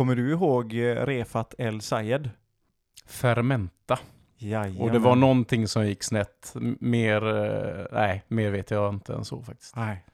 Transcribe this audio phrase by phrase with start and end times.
[0.00, 2.30] Kommer du ihåg eh, Refat El Sayed?
[3.06, 3.98] Fermenta.
[4.38, 4.80] Jajamän.
[4.82, 6.54] Och det var någonting som gick snett.
[6.80, 9.76] Mer, eh, nej, mer vet jag inte än så faktiskt.
[9.76, 10.04] Nej.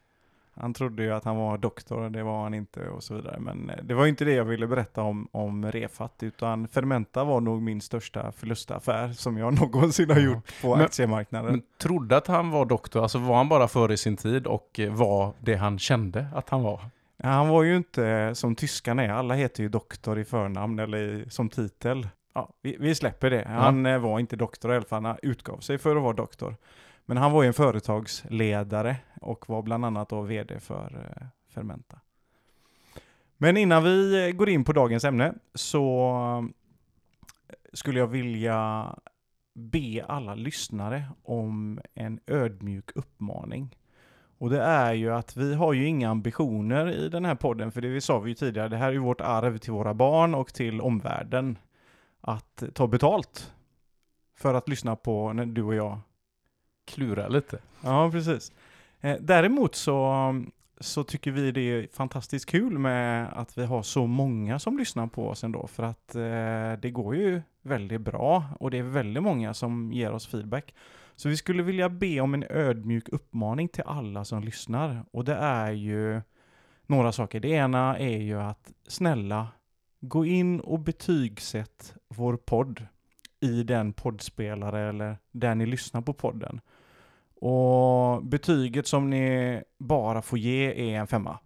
[0.55, 3.37] Han trodde ju att han var doktor, det var han inte och så vidare.
[3.41, 7.41] Men eh, det var inte det jag ville berätta om, om Refat, utan Fermenta var
[7.41, 10.25] nog min största förlustaffär som jag någonsin har Ja.
[10.25, 11.51] gjort på Men- aktiemarknaden.
[11.51, 15.33] Men trodde att han var doktor, alltså var han bara före sin tid och var
[15.41, 16.81] det han kände att han var?
[17.17, 20.99] Ja, han var ju inte som tyskarna är, alla heter ju doktor i förnamn eller
[20.99, 22.09] i, som titel.
[22.35, 23.49] Ja, vi, vi släpper det.
[23.49, 26.57] Han eh, var inte doktor i alla fall, han utgav sig för att vara doktor.
[27.05, 32.01] Men han var ju en företagsledare och var bland annat då vd för eh, Fermenta.
[33.37, 36.49] Men innan vi eh, går in på dagens ämne så
[37.73, 38.91] skulle jag vilja
[39.55, 43.77] be alla lyssnare om en ödmjuk uppmaning.
[44.39, 47.81] Och det är ju att vi har ju inga ambitioner i den här podden, för
[47.81, 50.35] det vi sa vi ju tidigare, det här är ju vårt arv till våra barn
[50.35, 51.59] och till omvärlden.
[52.21, 53.53] Att ta betalt
[54.37, 56.01] för att lyssna på när du och jag
[56.87, 57.59] Klura lite.
[57.81, 58.53] Ja, precis.
[59.01, 60.45] Eh, däremot så,
[60.81, 65.07] så tycker vi det är fantastiskt kul med att vi har så många som lyssnar
[65.07, 69.23] på oss ändå, för att eh, det går ju väldigt bra och det är väldigt
[69.23, 70.75] många som ger oss feedback.
[71.17, 75.35] Så vi skulle vilja be om en ödmjuk uppmaning till alla som lyssnar och det
[75.35, 76.23] är ju
[76.87, 77.41] några saker.
[77.41, 79.49] Det ena är ju att snälla
[80.01, 82.87] gå in och betygsätt vår podd
[83.41, 86.61] i den poddspelare eller där ni lyssnar på podden.
[87.35, 91.39] Och betyget som ni bara får ge är en femma.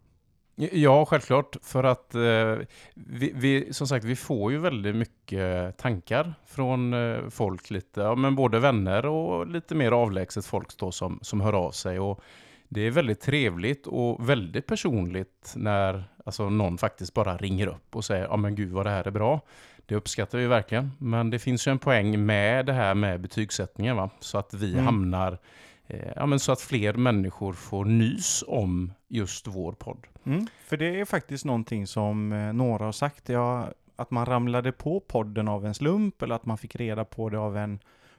[0.73, 1.57] Ja, självklart.
[1.63, 2.57] För att eh,
[2.95, 8.15] vi, vi, som sagt, vi får ju väldigt mycket tankar från eh, folk lite, ja,
[8.15, 11.99] men både vänner och lite mer avlägset folk då som, som hör av sig.
[11.99, 12.21] Och
[12.69, 18.05] det är väldigt trevligt och väldigt personligt när alltså, någon faktiskt bara ringer upp och
[18.05, 19.41] säger ja men gud vad det här är bra.
[19.87, 20.91] Det uppskattar vi verkligen.
[20.99, 24.11] Men det finns ju en poäng med det här med betygssättningen va?
[24.21, 24.85] Så att vi Mm.
[24.85, 25.39] hamnar,
[25.91, 30.07] Eh, ja men så att fler människor får nys om just vår podd.
[30.27, 30.47] Mm.
[30.65, 33.29] För det är faktiskt någonting som eh, några har sagt.
[33.29, 37.29] Ja, att man ramlade på podden av en slump eller att man fick reda på
[37.29, 37.79] det av en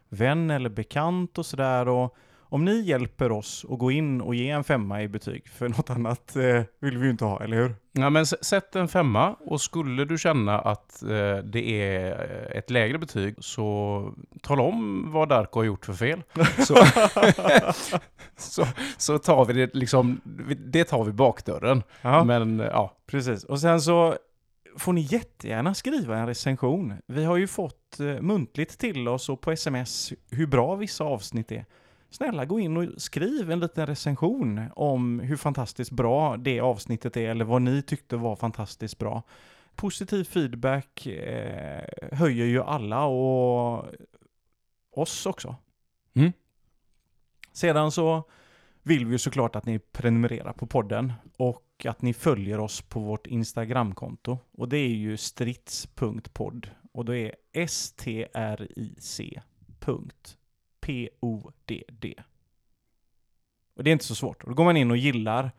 [0.10, 1.88] vän eller bekant och sådär.
[1.88, 2.16] Och
[2.52, 5.90] om ni hjälper oss att gå in och ge en femma i betyg, för något
[5.90, 7.76] annat eh, vill vi ju inte ha, eller hur?
[7.92, 12.70] Ja, men sätt en femma och skulle du känna att eh, det är eh, ett
[12.70, 16.24] lägre betyg så tala om vad Darko har gjort för fel.
[16.66, 16.76] Så,
[18.38, 18.68] så,
[18.98, 20.22] så tar vi det liksom,
[20.58, 21.84] det tar vi bakdörren.
[22.02, 22.24] Ja.
[22.24, 23.44] Men eh, ja, Precis.
[23.44, 24.16] Och sen så
[24.78, 26.94] får ni jättegärna skriva en recension.
[27.08, 31.52] Vi har ju fått eh, muntligt till oss och på sms hur bra vissa avsnitt
[31.52, 31.66] är.
[32.12, 37.30] Snälla gå in och skriv en liten recension om hur fantastiskt bra det avsnittet är
[37.30, 39.24] eller vad ni tyckte var fantastiskt bra.
[39.76, 43.86] Positiv feedback eh, höjer ju alla och
[44.92, 45.56] oss också.
[46.14, 46.32] Mm.
[47.52, 48.24] Sedan så
[48.84, 53.00] vill vi ju såklart att ni prenumererar på podden och att ni följer oss på
[53.00, 54.38] vårt Instagramkonto.
[54.52, 57.36] Och det är ju strids.podd och det är
[60.82, 62.24] stric.podd.
[63.76, 64.46] Och det är inte så svårt.
[64.46, 65.52] Då går man in och gillar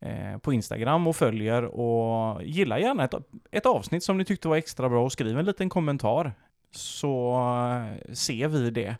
[0.00, 3.14] eh, på Instagram och följer och gilla gärna ett,
[3.50, 6.32] ett avsnitt som ni tyckte var extra bra och skriv en liten kommentar
[6.70, 7.32] så
[8.06, 8.96] eh, ser vi det.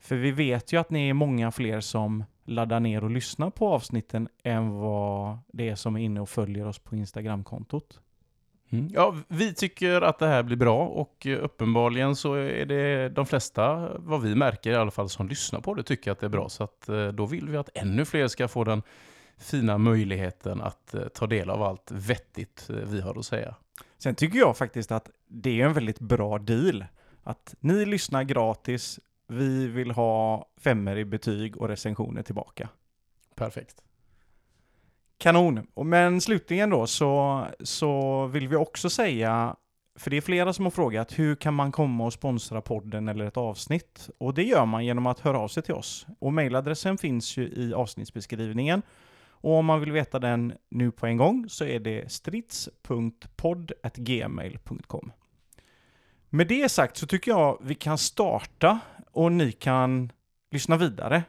[0.00, 3.68] För vi vet ju att ni är många fler som laddar ner och lyssnar på
[3.68, 8.00] avsnitten än vad det är som är inne och följer oss på Instagramkontot.
[8.70, 8.90] Mm.
[8.92, 13.26] Ja, vi tycker att det här blir bra och eh, uppenbarligen så är det de
[13.26, 16.30] flesta, vad vi märker i alla fall, som lyssnar på det tycker att det är
[16.30, 16.48] bra.
[16.48, 18.82] Så att eh, då vill vi att ännu fler ska få den
[19.38, 23.54] fina möjligheten att eh, ta del av allt vettigt vi har att säga.
[23.98, 26.84] Sen tycker jag faktiskt att det är en väldigt bra deal.
[27.22, 32.68] Att ni lyssnar gratis, vi vill ha femmer i betyg och recensioner tillbaka.
[33.34, 33.82] Perfekt.
[35.18, 35.66] Kanon.
[35.84, 39.56] Men slutligen då så, så vill vi också säga,
[39.98, 43.24] för det är flera som har frågat, hur kan man komma och sponsra podden eller
[43.24, 44.10] ett avsnitt?
[44.18, 46.06] Och det gör man genom att höra av sig till oss.
[46.18, 48.82] Och mejladressen finns ju i avsnittsbeskrivningen.
[49.40, 55.12] Och om man vill veta den nu på en gång så är det strids.podd.gmail.com.
[56.30, 58.80] Med det sagt så tycker jag vi kan starta
[59.12, 60.12] och ni kan
[60.50, 61.22] lyssna vidare.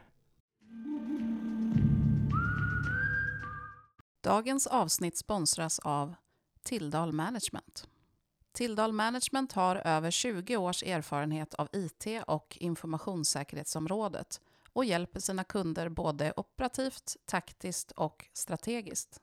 [4.22, 6.14] Dagens avsnitt sponsras av
[6.62, 7.88] Tilldal Management.
[8.52, 14.40] Tilldal Management har över 20 års erfarenhet av IT och informationssäkerhetsområdet
[14.72, 19.20] och hjälper sina kunder både operativt, taktiskt och strategiskt.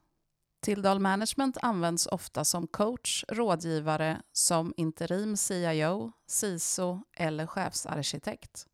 [0.62, 8.68] Tilldal Management används ofta som coach, rådgivare, som interim CIO, CISO eller chefsarkitekt.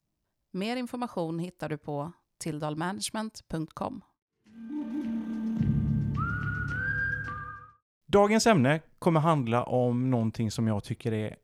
[0.52, 4.02] Mer information hittar du på tilldalmanagement.com.
[8.14, 11.36] Dagens ämne kommer handla om någonting som jag tycker är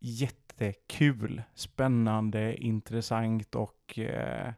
[0.00, 4.52] jättekul, spännande, intressant och eh,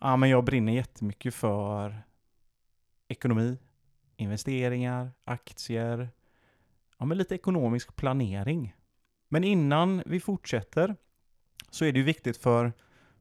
[0.00, 2.02] ja, men jag brinner jättemycket för
[3.08, 3.58] ekonomi,
[4.16, 6.08] investeringar, aktier,
[6.98, 8.74] ja, men lite ekonomisk planering.
[9.28, 10.96] Men innan vi fortsätter
[11.70, 12.72] så är det ju viktigt för,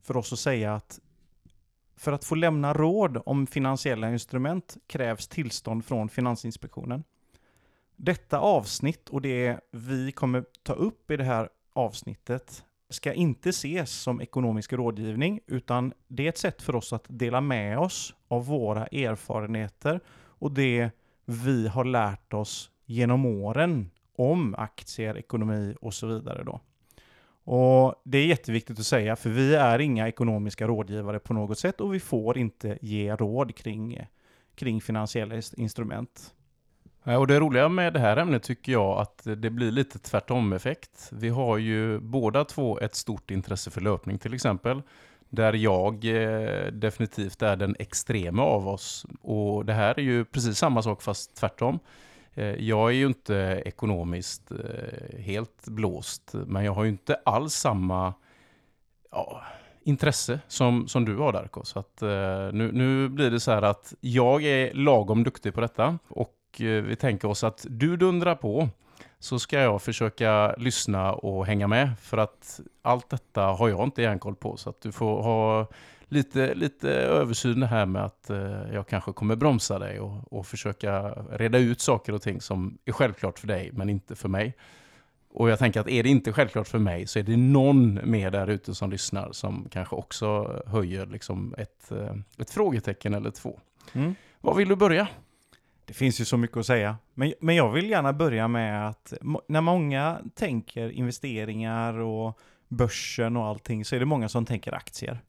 [0.01, 0.99] för oss att säga att
[1.95, 7.03] för att få lämna råd om finansiella instrument krävs tillstånd från Finansinspektionen.
[7.95, 13.91] Detta avsnitt och det vi kommer ta upp i det här avsnittet ska inte ses
[13.91, 18.45] som ekonomisk rådgivning, utan det är ett sätt för oss att dela med oss av
[18.45, 20.89] våra erfarenheter och det
[21.25, 26.43] vi har lärt oss genom åren om aktier, ekonomi och så vidare.
[26.43, 26.59] Då.
[27.43, 31.81] Och Det är jätteviktigt att säga, för vi är inga ekonomiska rådgivare på något sätt
[31.81, 33.99] och vi får inte ge råd kring,
[34.55, 36.33] kring finansiella instrument.
[37.05, 41.09] Eh, och det roliga med det här ämnet tycker jag att det blir lite tvärtom-effekt.
[41.11, 44.81] Vi har ju båda två ett stort intresse för löpning till exempel.
[45.29, 49.05] Där jag eh, definitivt är den extrema av oss.
[49.21, 51.79] Och det här är ju precis samma sak fast tvärtom.
[52.33, 57.53] Eh, jag är ju inte ekonomiskt eh, helt blåst, men jag har ju inte alls
[57.53, 58.13] samma
[59.11, 59.43] ja,
[59.83, 61.63] intresse som, som du har Darko.
[61.63, 65.61] Så att, eh, nu, nu blir det så här att jag är lagom duktig på
[65.61, 68.69] detta och vi tänker oss att du dundrar på
[69.19, 71.99] så ska jag försöka lyssna och hänga med.
[71.99, 74.57] För att allt detta har jag inte järnkoll på.
[74.57, 75.67] Så att du får ha
[76.07, 81.01] lite, lite översyn här med att eh, jag kanske kommer bromsa dig och, och försöka
[81.31, 84.55] reda ut saker och ting som är självklart för dig men inte för mig.
[85.29, 88.31] Och jag tänker att är det inte självklart för mig så är det någon mer
[88.31, 93.59] där ute som lyssnar som kanske också höjer liksom ett, eh, ett frågetecken eller två.
[93.93, 94.15] Mm.
[94.41, 95.07] Var vill du börja?
[95.85, 96.97] Det finns ju så mycket att säga.
[97.13, 99.13] Men, men jag vill gärna börja med att
[99.47, 105.19] när många tänker investeringar och börsen och allting så är det många som tänker aktier.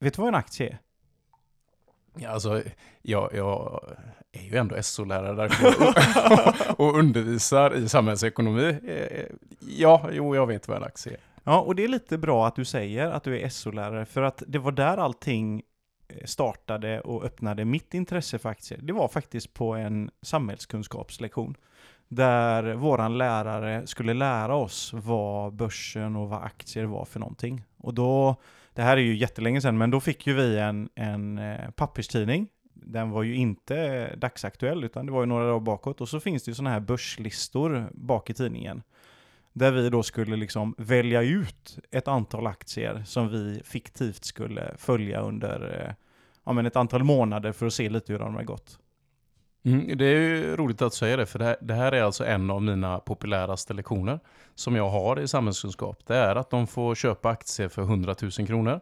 [0.00, 0.78] Vet du vad en aktie är?
[2.20, 2.62] Ja, alltså,
[3.02, 3.84] jag, jag
[4.32, 5.50] är ju ändå SO-lärare där
[6.80, 8.78] och undervisar i samhällsekonomi.
[8.86, 9.24] Eh,
[9.60, 11.20] ja, jo, jag vet vad en aktie är.
[11.44, 14.42] Ja, och det är lite bra att du säger att du är SO-lärare, för att
[14.46, 15.62] det var där allting
[16.24, 21.56] startade och öppnade mitt intresse för aktier, det var faktiskt på en samhällskunskapslektion.
[22.08, 27.64] Där våran lärare skulle lära oss vad börsen och vad aktier var för någonting.
[27.76, 28.36] Och då,
[28.74, 32.48] det här är ju jättelänge sedan, men då fick ju vi en, en eh, papperstidning.
[32.74, 36.00] Den var ju inte dagsaktuell, utan det var ju några dagar bakåt.
[36.00, 38.82] Och så finns det ju sådana här börslistor bak i tidningen.
[39.52, 45.20] Där vi då skulle liksom välja ut ett antal aktier som vi fiktivt skulle följa
[45.20, 45.94] under eh,
[46.48, 48.78] ja, men ett antal månader för att se lite hur de har gått.
[49.64, 52.24] Mm, det är ju roligt att säga det, för det här, det här, är alltså
[52.24, 54.20] en av mina populäraste lektioner
[54.54, 56.06] som jag har i samhällskunskap.
[56.06, 58.80] Det är att de får köpa aktier för 100 000 kronor.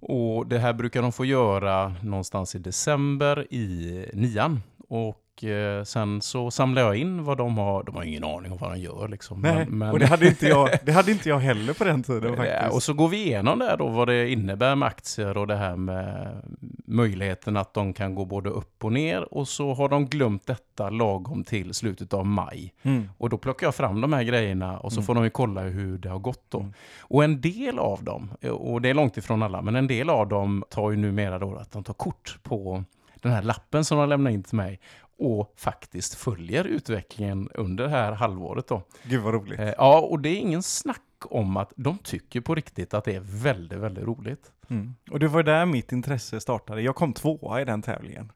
[0.00, 4.62] Och det här brukar de få göra någonstans i december i nian.
[4.88, 7.82] Och Eh, sen så samlar jag in vad de har.
[7.82, 9.40] De har ingen aning om vad de gör liksom.
[9.40, 9.90] Nej, men, men...
[9.90, 12.74] och det hade, inte jag, det hade inte jag heller på den tiden faktiskt.
[12.74, 15.76] Och så går vi igenom det då, vad det innebär med aktier och det här
[15.76, 16.42] med
[16.84, 19.34] möjligheten att de kan gå både upp och ner.
[19.34, 22.74] Och så har de glömt detta lagom till slutet av maj.
[22.82, 23.08] Mm.
[23.18, 25.06] Och då plockar jag fram de här grejerna och så mm.
[25.06, 26.58] får de ju kolla hur det har gått då.
[26.58, 26.72] Mm.
[27.00, 30.28] Och en del av dem, och det är långt ifrån alla, men en del av
[30.28, 32.84] dem tar ju numera då att de tar kort på
[33.22, 34.80] den här lappen som de lämnar in till mig
[35.22, 38.68] och faktiskt följer utvecklingen under det här halvåret.
[38.68, 38.82] Då.
[39.02, 39.60] Gud vad roligt.
[39.60, 43.14] Eh, ja, och det är ingen snack om att de tycker på riktigt att det
[43.14, 44.52] är väldigt, väldigt roligt.
[44.68, 44.94] Mm.
[45.10, 46.82] Och det var där mitt intresse startade.
[46.82, 48.32] Jag kom tvåa i den tävlingen.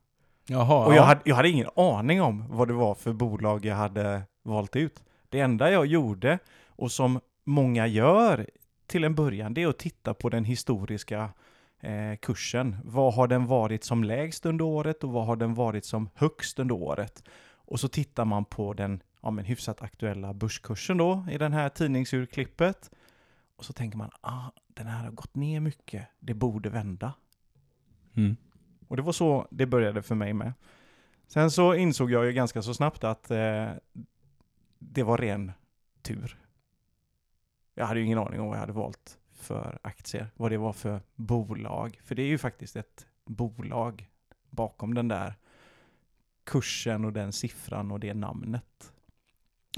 [0.47, 1.02] Jaha, och jag, ja.
[1.02, 5.02] hade, jag hade ingen aning om vad det var för bolag jag hade valt ut.
[5.28, 6.38] Det enda jag gjorde,
[6.69, 8.47] och som många gör
[8.87, 11.31] till en början, det är att titta på den historiska
[11.80, 12.76] eh, kursen.
[12.85, 16.59] Vad har den varit som lägst under året och vad har den varit som högst
[16.59, 17.23] under året?
[17.54, 21.68] Och så tittar man på den ja, men hyfsat aktuella börskursen då i den här
[21.68, 22.90] tidningsurklippet.
[23.56, 27.12] Och så tänker man, ah, den här har gått ner mycket, det borde vända.
[28.16, 28.37] Mm.
[28.88, 30.52] Och det var så det började för mig med.
[31.26, 33.68] Sen så insåg jag ju ganska så snabbt att eh,
[34.78, 35.52] det var ren
[36.02, 36.38] tur.
[37.75, 40.73] Jag hade ju ingen aning om vad jag hade valt för aktier, vad det var
[40.73, 42.00] för bolag.
[42.05, 44.09] För det är ju faktiskt ett bolag
[44.50, 45.35] bakom den där
[46.45, 48.93] kursen och den siffran och det namnet.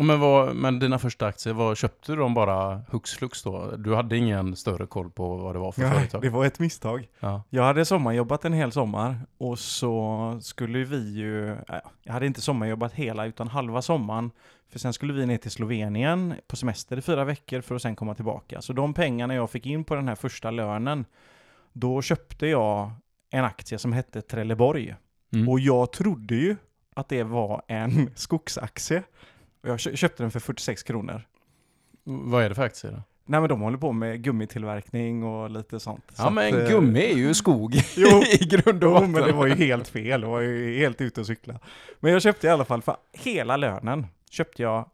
[0.05, 3.76] Men, vad, men dina första aktier, vad köpte du dem bara hux flux då?
[3.76, 6.23] Du hade ingen större koll på vad det var för Nej, företag?
[6.23, 7.09] det var ett misstag.
[7.21, 7.43] Ja.
[7.50, 11.57] Jag hade sommarjobbat en hel sommar och så skulle vi ju, äh,
[12.02, 14.31] jag hade inte sommarjobbat hela utan halva sommaren,
[14.69, 17.97] för sen skulle vi ner till Slovenien på semester i fyra veckor för att sen
[17.97, 18.62] komma tillbaka.
[18.62, 21.05] Så de pengarna jag fick in på den här första lönen,
[21.73, 22.90] då köpte jag
[23.31, 24.95] en aktie som hette Trelleborg.
[25.33, 25.49] Mm.
[25.49, 26.57] Och jag trodde ju
[26.97, 29.02] att det var en skogsaktie.
[29.62, 31.23] Och jag kö- köpte den för 46 kronor.
[32.05, 33.03] Vad är det för aktier då?
[33.31, 36.05] Nej men de håller på med gummitillverkning och lite sånt.
[36.15, 38.09] Så Ja men att, eh, gummi är ju skog Jo.
[38.41, 39.12] i grund och botten.
[39.12, 40.21] men det var ju helt fel.
[40.21, 41.61] Det var ju helt ute och cykla.
[42.00, 44.91] Men jag köpte i alla fall för hela lönen köpte jag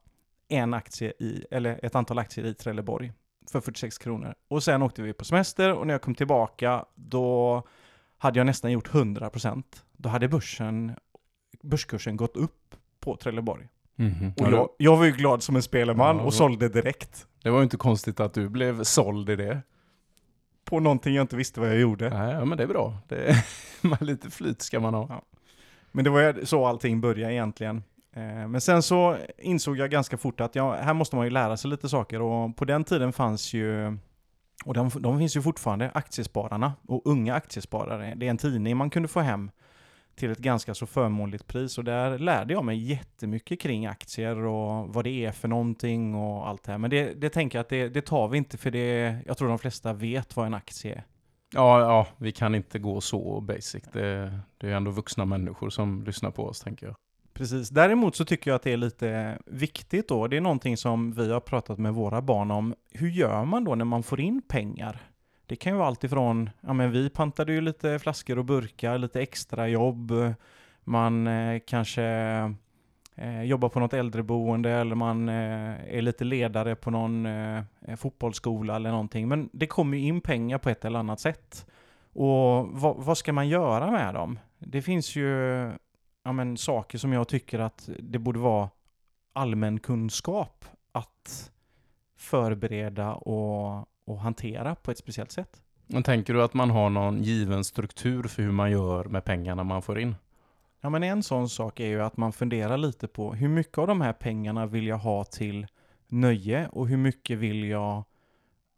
[0.49, 3.12] en aktie i, eller ett antal aktier i Trelleborg
[3.50, 4.35] för 46 kronor.
[4.49, 7.62] Och sen åkte vi på semester och när jag kom tillbaka då
[8.18, 9.62] hade jag nästan gjort 100%.
[9.92, 10.92] Då hade börsen,
[11.62, 13.68] börskursen gått upp på Trelleborg.
[13.96, 14.32] Mhm.
[14.36, 17.26] Och Ja, jag, jag var ju glad som en spelman Ja, och sålde direkt.
[17.42, 19.62] Det var ju inte konstigt att du blev såld i det.
[20.64, 22.10] På någonting jag inte visste vad jag gjorde.
[22.10, 22.98] Nej, ja, men det är bra.
[23.08, 23.44] Det är,
[24.04, 25.22] lite flyt ska man ha.
[25.92, 27.82] Men det var ju så allting började egentligen.
[28.16, 31.56] Eh, Men sen så insåg jag ganska fort att ja, här måste man ju lära
[31.56, 33.98] sig lite saker och på den tiden fanns ju,
[34.64, 38.14] och de, de finns ju fortfarande, Aktiespararna och Unga Aktiesparare.
[38.16, 39.50] Det är en tidning man kunde få hem
[40.16, 44.94] till ett ganska så förmånligt pris och där lärde jag mig jättemycket kring aktier och
[44.94, 46.78] vad det är för någonting och allt det här.
[46.78, 49.49] Men det, det tänker jag att det, det tar vi inte för det, jag tror
[49.49, 51.04] de flesta vet vad en aktie är.
[51.54, 53.85] Ja, ja, vi kan inte gå så basic.
[53.92, 56.97] Det, det är ändå vuxna människor som lyssnar på oss, tänker jag.
[57.35, 57.68] Precis.
[57.68, 60.28] Däremot så tycker jag att det är lite viktigt då.
[60.28, 62.75] Det är någonting som vi har pratat med våra barn om.
[62.90, 65.00] Hur gör man då när man får in pengar?
[65.46, 68.98] Det kan ju vara allt ifrån, ja men vi pantade ju lite flaskor och burkar,
[68.98, 70.12] lite extra jobb.
[70.84, 72.04] Man eh, kanske
[73.14, 77.96] eh, jobbar på något äldreboende eller man eh, är lite ledare på någon eh, eh
[77.96, 79.28] fotbollsskola eller någonting.
[79.28, 81.66] Men det kommer ju in pengar på ett eller annat sätt.
[82.12, 84.38] Och vad, vad ska man göra med dem?
[84.58, 85.30] Det finns ju
[86.24, 88.70] ja, men, saker som jag tycker att det borde vara
[89.32, 91.52] allmän kunskap att
[92.16, 95.62] förbereda och, och hantera på ett speciellt sätt.
[95.87, 99.64] Men tänker du att man har någon given struktur för hur man gör med pengarna
[99.64, 100.16] man får in?
[100.80, 103.87] Ja, men en sån sak är ju att man funderar lite på hur mycket av
[103.87, 105.66] de här pengarna vill jag ha till
[106.08, 108.04] nöje och hur mycket vill jag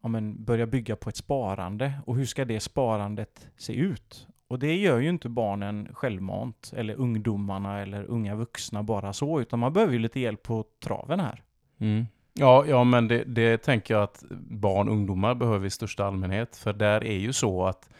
[0.02, 4.26] ja, men, börja bygga på ett sparande och hur ska det sparandet se ut?
[4.48, 9.58] Och det gör ju inte barnen självmant eller ungdomarna eller unga vuxna bara så utan
[9.58, 11.42] man behöver ju lite hjälp på traven här.
[11.78, 12.06] Mm.
[12.38, 16.56] Ja, ja, men det, det tänker jag att barn och ungdomar behöver i största allmänhet.
[16.56, 17.90] För där är ju så att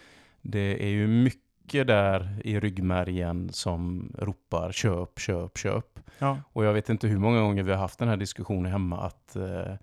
[0.43, 6.01] det är ju mycket där i ryggmärgen som ropar köp, köp, köp.
[6.19, 6.39] Ja.
[6.53, 9.37] Och jag vet inte hur många gånger vi har haft den här diskussionen hemma att
[9.37, 9.75] eh,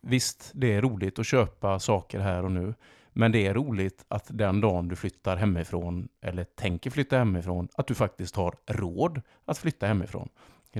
[0.00, 2.74] visst, det är roligt att köpa saker här och nu.
[3.12, 7.86] Men det är roligt att den dagen du flyttar hemifrån eller tänker flytta hemifrån, att
[7.86, 10.28] du faktiskt har råd att flytta hemifrån.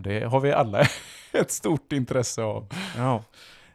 [0.00, 0.80] Det har vi alla
[1.32, 2.68] ett stort intresse av.
[2.96, 3.24] Ja.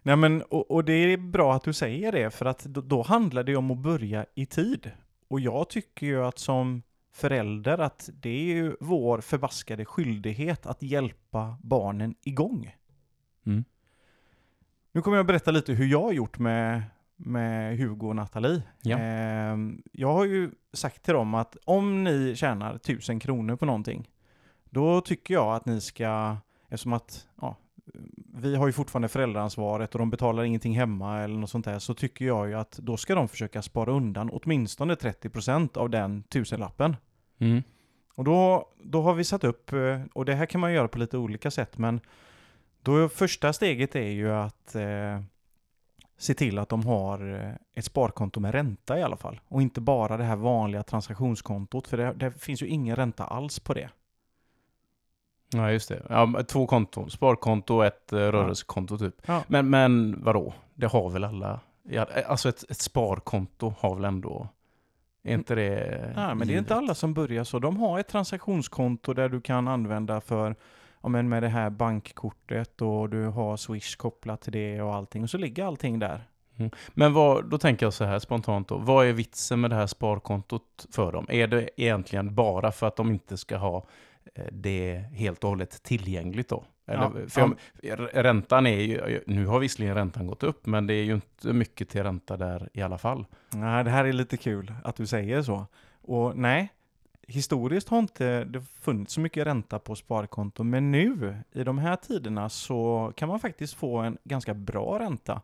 [0.04, 3.02] Nej men, och, och det är bra att du säger det, för att då, då
[3.02, 4.92] handlar det om att börja i tid.
[5.28, 6.82] Och jag tycker ju att som
[7.14, 12.76] förälder att det är ju vår förbaskade skyldighet att hjälpa barnen igång.
[13.46, 13.64] Mm.
[14.92, 16.84] Nu kommer jag berätta lite hur jag har gjort med,
[17.16, 18.62] med Hugo och Nathalie.
[18.82, 18.98] Ja.
[18.98, 24.10] Ehm, jag har ju sagt till dem att om ni tjänar tusen kronor på någonting,
[24.72, 26.38] då tycker jag att ni ska,
[26.70, 27.56] eftersom att ja,
[28.34, 31.94] vi har ju fortfarande föräldraansvaret och de betalar ingenting hemma eller något sånt där, så
[31.94, 36.96] tycker jag ju att då ska de försöka spara undan åtminstone 30% av den tusenlappen.
[37.40, 37.64] Mm.
[38.16, 40.98] Och då, då har vi satt upp, eh, och det här kan man göra på
[40.98, 42.02] lite olika sätt, men
[42.82, 45.22] då första steget är ju att eh,
[46.18, 49.40] se till att de har eh, ett sparkonto med ränta i alla fall.
[49.48, 53.60] Och inte bara det här vanliga transaktionskontot, för det, det finns ju ingen ränta alls
[53.60, 53.90] på det.
[55.54, 56.06] Ja, just det.
[56.10, 57.10] Ja, två konton.
[57.10, 59.16] Sparkonto och ett eh, rörelsekonto typ.
[59.26, 59.44] Ja.
[59.48, 60.54] Men, men vadå?
[60.74, 61.60] Det har väl alla?
[61.84, 64.48] Ja, alltså ett, ett sparkonto har väl ändå...
[65.24, 67.60] Är inte det Nej, men det är inte alla som börjar så.
[67.60, 70.56] De har ett transaktionskonto där du kan använda för,
[71.02, 75.24] ja men med det här bankkortet och du har Swish kopplat till det och allting.
[75.24, 76.28] Och så ligger allting där.
[76.88, 78.78] Men vad, då tänker jag så här spontant då.
[78.78, 81.26] Vad är vitsen med det här sparkontot för dem?
[81.30, 83.84] Är det egentligen bara för att de inte ska ha
[84.36, 86.64] eh, det helt och hållet tillgängligt då?
[86.86, 90.94] Eller, Ja, för jag, räntan är ju, nu har visserligen räntan gått upp, men det
[90.94, 93.26] är ju inte mycket till ränta där i alla fall.
[93.50, 95.66] Nej, det här är lite kul att du säger så.
[96.02, 96.72] Och nej,
[97.28, 101.96] historiskt har inte det funnits så mycket ränta på sparkonto, men nu i de här
[101.96, 105.42] tiderna så kan man faktiskt få en ganska bra ränta.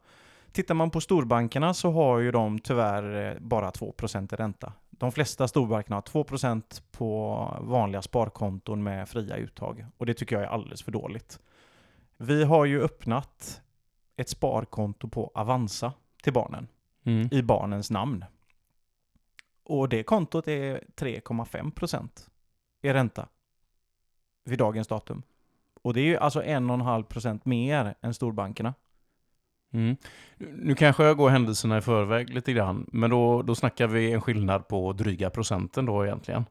[0.51, 4.73] Tittar man på storbankerna så har ju de tyvärr eh, bara 2% i ränta.
[4.97, 10.45] De flesta storbankerna har 2% på vanliga sparkonton med fria uttag och det tycker jag
[10.45, 11.39] är alldeles för dåligt.
[12.17, 13.61] Vi har ju öppnat
[14.15, 16.67] ett sparkonto på Avanza till barnen
[17.07, 17.29] Mm.
[17.31, 18.25] i barnens namn.
[19.63, 22.29] Och det kontot är 3,5%
[22.81, 23.27] i ränta
[24.43, 25.23] vid dagens datum.
[25.81, 28.73] Och det är ju alltså 1,5% mer än storbankerna.
[29.73, 29.95] Mm.
[30.37, 34.21] Nu kanske jag går händelserna i förväg lite grann, men då, då snackar vi en
[34.21, 36.45] skillnad på dryga procenten då egentligen.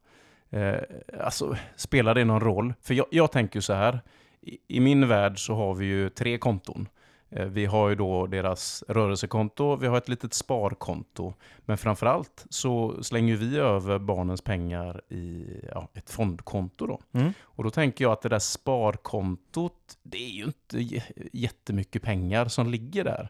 [0.51, 0.77] Eh,
[1.21, 2.75] alltså, spelar det någon roll?
[2.83, 4.01] För jag, jag tänker så här,
[4.41, 6.89] i, i min värld så har vi ju tre konton.
[7.37, 11.35] Eh, Vi har ju då deras rörelsekonto, vi har ett litet sparkonto.
[11.59, 16.87] Men framförallt så slänger vi över barnens pengar i ja, ett fondkonto.
[16.87, 17.00] Då.
[17.12, 17.33] Mm.
[17.43, 21.00] Och då tänker jag att det där sparkontot, det är ju inte
[21.33, 23.28] jättemycket pengar som ligger där.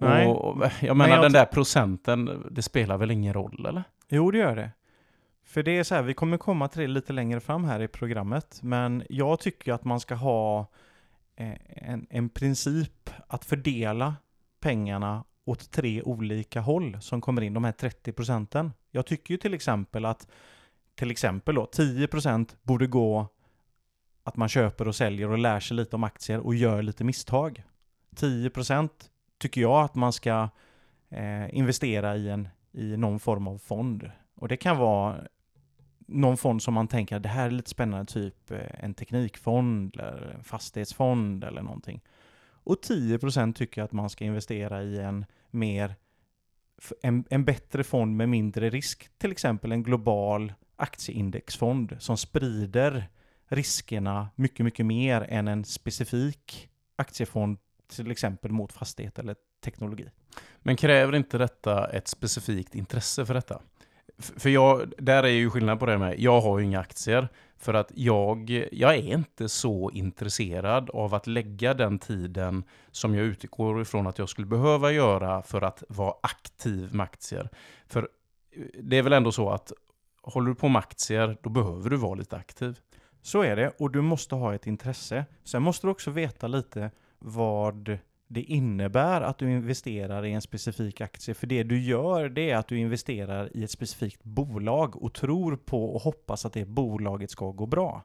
[0.00, 0.26] Nej.
[0.26, 3.84] Och jag menar jag den där procenten, det spelar väl ingen roll eller?
[4.08, 4.70] Jo, det gör det.
[5.44, 7.88] För det är så här, vi kommer komma till det lite längre fram här i
[7.88, 10.66] programmet, men jag tycker att man ska ha
[11.42, 14.16] Eh, en, en princip att fördela
[14.60, 18.72] pengarna åt tre olika håll som kommer in, de här 30 procenten.
[18.90, 20.28] Jag tycker ju till exempel att
[20.94, 23.26] till exempel då 10 procent borde gå
[24.24, 27.62] att man köper och säljer och lär sig lite om aktier och gör lite misstag.
[28.16, 30.48] 10 procent tycker jag att man ska
[31.10, 34.10] eh, investera i, en, i någon form av fond.
[34.34, 35.24] Och det kan vara
[36.12, 40.34] någon fond som man tänker det här är lite spännande, typ eh, en teknikfond eller
[40.36, 42.00] en fastighetsfond eller någonting.
[42.64, 45.94] Och 10% tycker att man ska investera i en mer
[47.02, 53.08] en, en bättre fond med mindre risk, till exempel en global aktieindexfond som sprider
[53.46, 60.10] riskerna mycket, mycket mer än en specifik aktiefond, till exempel mot fastighet eller teknologi.
[60.58, 63.60] Men kräver inte detta ett specifikt intresse för detta?
[64.22, 67.28] För jag, där är ju skillnad på det med, jag har ju inga aktier.
[67.56, 73.24] För att jag, jag är inte så intresserad av att lägga den tiden som jag
[73.24, 77.48] utgår ifrån att jag skulle behöva göra för att vara aktiv med aktier.
[77.86, 78.08] För
[78.52, 79.72] eh, det är väl ändå så att
[80.22, 82.78] håller du på med aktier, då behöver du vara lite aktiv.
[83.22, 85.24] Så är det, och du måste ha ett intresse.
[85.44, 87.98] Sen måste du också veta lite vad
[88.32, 91.34] det innebär att du investerar i en specifik aktie.
[91.34, 95.56] För det du gör, det är att du investerar i ett specifikt bolag och tror
[95.56, 98.04] på och hoppas att det bolaget ska gå bra.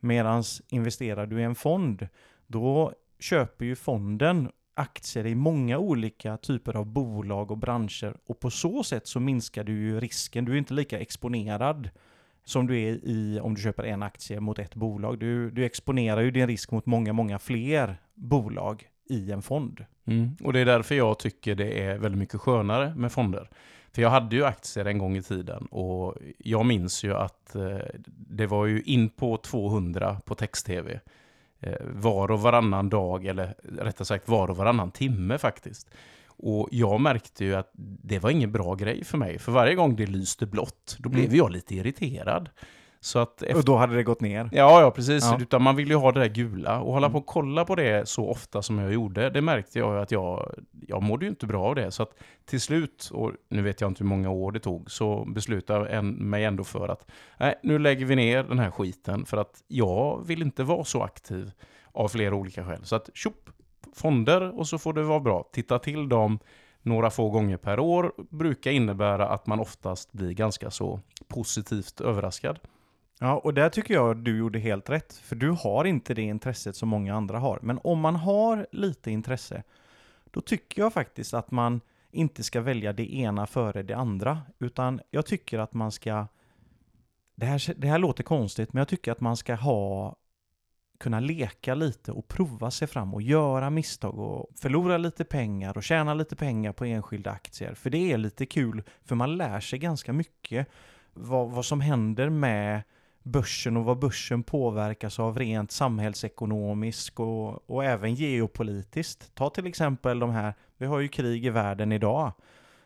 [0.00, 2.08] Medan investerar du i en fond,
[2.46, 8.50] då köper ju fonden aktier i många olika typer av bolag och branscher och på
[8.50, 10.44] så sätt så minskar du ju risken.
[10.44, 11.90] Du är inte lika exponerad
[12.44, 15.18] som du är i om du köper en aktie mot ett bolag.
[15.18, 19.84] Du, du exponerar ju din risk mot många, många fler bolag i en fond.
[20.06, 20.36] Mm.
[20.44, 23.50] Och det är därför jag tycker det är väldigt mycket skönare med fonder.
[23.92, 27.78] För jag hade ju aktier en gång i tiden och jag minns ju att eh,
[28.06, 31.00] det var ju in på 200 på text-tv.
[31.60, 35.90] Eh, var och varannan dag, eller rättare sagt var och varannan timme faktiskt.
[36.26, 37.70] Och jag märkte ju att
[38.02, 39.38] det var ingen bra grej för mig.
[39.38, 41.36] För varje gång det lyste blått, då blev Mm.
[41.36, 42.48] jag lite irriterad.
[43.00, 44.48] Så att efter Och då hade det gått ner.
[44.52, 45.24] Ja, ja precis.
[45.24, 45.38] Ja.
[45.40, 46.80] Utan man vill ju ha det där gula.
[46.80, 47.12] Och hålla Mm.
[47.12, 50.54] på och kolla på det så ofta som jag gjorde, det märkte jag att jag,
[50.86, 51.90] jag mådde ju inte bra av det.
[51.90, 52.10] Så att
[52.46, 56.04] till slut, och nu vet jag inte hur många år det tog, så beslutade jag
[56.04, 59.24] mig ändå för att nej, nu lägger vi ner den här skiten.
[59.26, 61.50] För att jag vill inte vara så aktiv
[61.92, 62.84] av flera olika skäl.
[62.84, 63.50] Så att tjopp,
[63.94, 65.48] fonder och så får det vara bra.
[65.52, 66.38] Titta till dem
[66.82, 72.58] några få gånger per år brukar innebära att man oftast blir ganska så positivt överraskad.
[73.20, 75.12] Ja, och där tycker jag du gjorde helt rätt.
[75.12, 77.58] För du har inte det intresset som många andra har.
[77.62, 79.62] Men om man har lite intresse,
[80.30, 84.42] då tycker jag faktiskt att man inte ska välja det ena före det andra.
[84.58, 86.26] Utan jag tycker att man ska...
[87.34, 90.16] Det här, det här låter konstigt, men jag tycker att man ska ha
[90.98, 95.82] kunna leka lite och prova sig fram och göra misstag och förlora lite pengar och
[95.82, 97.74] tjäna lite pengar på enskilda aktier.
[97.74, 100.68] För det är lite kul, för man lär sig ganska mycket
[101.12, 102.82] vad, vad som händer med
[103.22, 109.34] börsen och vad börsen påverkas av rent samhällsekonomiskt och, och även geopolitiskt.
[109.34, 112.32] Ta till exempel de här, vi har ju krig i världen idag.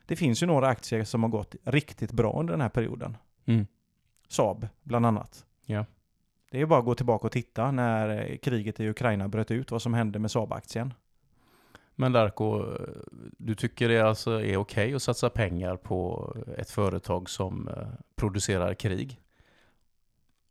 [0.07, 3.17] Det finns ju några aktier som har gått riktigt bra under den här perioden.
[3.45, 3.67] Mm.
[4.29, 5.45] Saab, bland annat.
[5.67, 5.85] Ja.
[6.51, 9.71] Det är bara att gå tillbaka och titta när eh, kriget i Ukraina bröt ut,
[9.71, 10.95] vad som hände med Saab-aktien.
[11.95, 12.65] Men Darko,
[13.39, 18.75] du tycker det alltså är okej att satsa pengar på ett företag som eh, producerar
[18.75, 19.22] krig?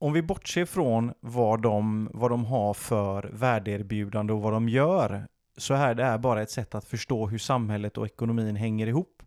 [0.01, 5.27] Om vi bortser från vad de, vad de har för värdeerbjudande och vad de gör,
[5.57, 9.23] så är det här bara ett sätt att förstå hur samhället och ekonomin hänger ihop.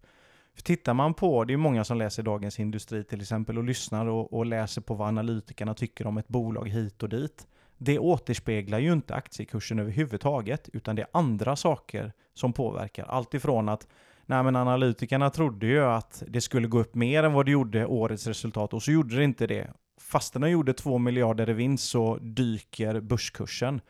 [0.54, 4.06] För tittar man på, det är många som läser Dagens Industri till exempel och lyssnar
[4.06, 7.46] och, och läser på vad analytikerna tycker om ett bolag hit och dit.
[7.78, 13.04] Det återspeglar ju inte aktiekursen överhuvudtaget, utan det är andra saker som påverkar.
[13.04, 13.88] Allt ifrån att
[14.26, 17.86] Nej men analytikerna trodde ju att det skulle gå upp mer än vad det gjorde
[17.86, 19.70] årets resultat och så gjorde det inte det.
[20.14, 23.80] Fastän de gjorde 2 miljarder i vinst så dyker börskursen.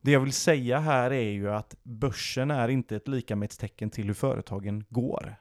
[0.00, 4.14] Det jag vill säga här är ju att börsen är inte ett likamätstecken till hur
[4.14, 5.34] företagen går.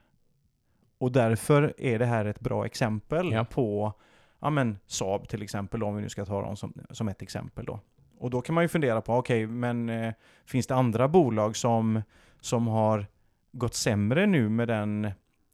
[0.98, 3.46] Och därför är det här ett bra exempel Ja.
[3.46, 3.94] på
[4.40, 7.66] ja men Saab till exempel, om vi nu ska ta dem som, som ett exempel
[7.66, 7.80] då.
[8.18, 10.14] Och då kan man ju fundera på, okej, men eh,
[10.46, 12.02] finns det andra bolag som,
[12.40, 13.06] som har
[13.52, 15.12] gått sämre nu med den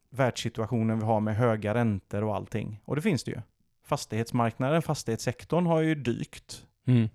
[0.10, 2.82] världssituationen vi har med höga räntor och allting?
[2.86, 3.41] Och det finns det ju.
[3.88, 7.10] Fastighetsmarknaden, fastighetssektorn har ju dykt Mm.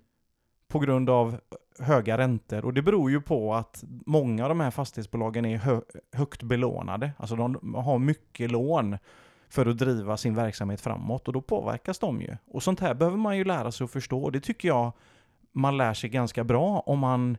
[0.67, 1.39] på grund av
[1.79, 2.65] höga räntor.
[2.65, 5.81] Och det beror ju på att många av de här fastighetsbolagen är hö
[6.13, 7.11] högt belånade.
[7.17, 8.97] Alltså de har mycket lån
[9.49, 12.37] för att driva sin verksamhet framåt och då påverkas de ju.
[12.45, 14.91] Och sånt här behöver man ju lära sig att förstå det tycker jag
[15.51, 17.37] man lär sig ganska bra om man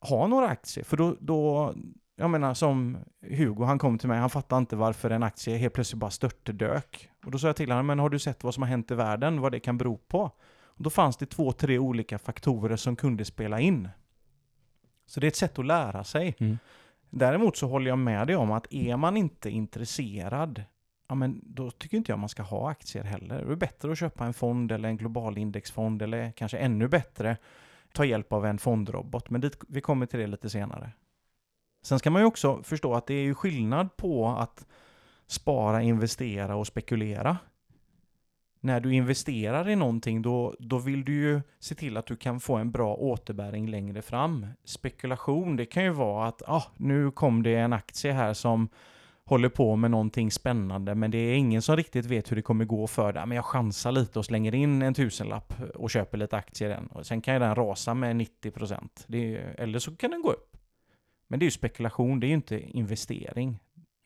[0.00, 0.84] har några aktier.
[0.84, 1.74] För då, då
[2.20, 5.74] jag menar som Hugo, han kom till mig, han fattade inte varför en aktie helt
[5.74, 7.10] plötsligt bara störtdök.
[7.24, 8.94] Och då sa jag till honom, men har du sett vad som har hänt i
[8.94, 10.20] världen, vad det kan bero på?
[10.62, 13.88] Och då fanns det två, tre olika faktorer som kunde spela in.
[15.06, 16.36] Så det är ett sätt att lära sig.
[16.38, 16.58] Mm.
[17.10, 20.64] Däremot så håller jag med dig om att är man inte intresserad,
[21.08, 23.44] ja men då tycker inte jag man ska ha aktier heller.
[23.44, 27.36] Det är bättre att köpa en fond eller en global indexfond eller kanske ännu bättre
[27.92, 29.30] ta hjälp av en fondrobot.
[29.30, 30.92] Men dit, vi kommer till det lite senare.
[31.82, 34.66] Sen ska man ju också förstå att det är ju skillnad på att
[35.26, 37.38] spara, investera och spekulera.
[38.60, 42.40] När du investerar i någonting då, då vill du ju se till att du kan
[42.40, 44.46] få en bra återbäring längre fram.
[44.64, 48.68] Spekulation, det kan ju vara att ah, nu kom det en aktie här som
[49.24, 52.64] håller på med någonting spännande men det är ingen som riktigt vet hur det kommer
[52.64, 53.26] gå för det.
[53.26, 56.86] Men jag chansar lite och slänger in en tusenlapp och köper lite aktier i den.
[56.86, 58.88] Och sen kan ju den rasa med 90%.
[59.06, 60.57] Det är, eller så kan den gå upp.
[61.28, 63.58] Men det är ju spekulation, det är ju inte investering.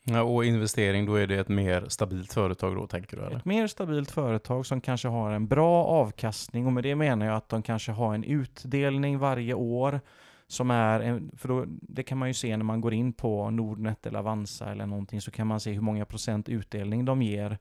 [0.04, 3.22] Ja, och investering, då är det ett mer stabilt företag då, tänker du?
[3.22, 3.37] Eller?
[3.37, 7.37] Ett mer stabilt företag som kanske har en bra avkastning och med det menar jag
[7.37, 10.00] att de kanske har en utdelning varje år
[10.46, 13.50] som är, en, för då, det kan man ju se när man går in på
[13.50, 17.58] Nordnet eller Avanza eller någonting så kan man se hur många procent utdelning de ger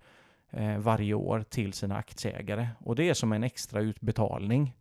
[0.50, 2.68] eh, varje år till sina aktieägare.
[2.80, 4.76] Och det är som en extra utbetalning.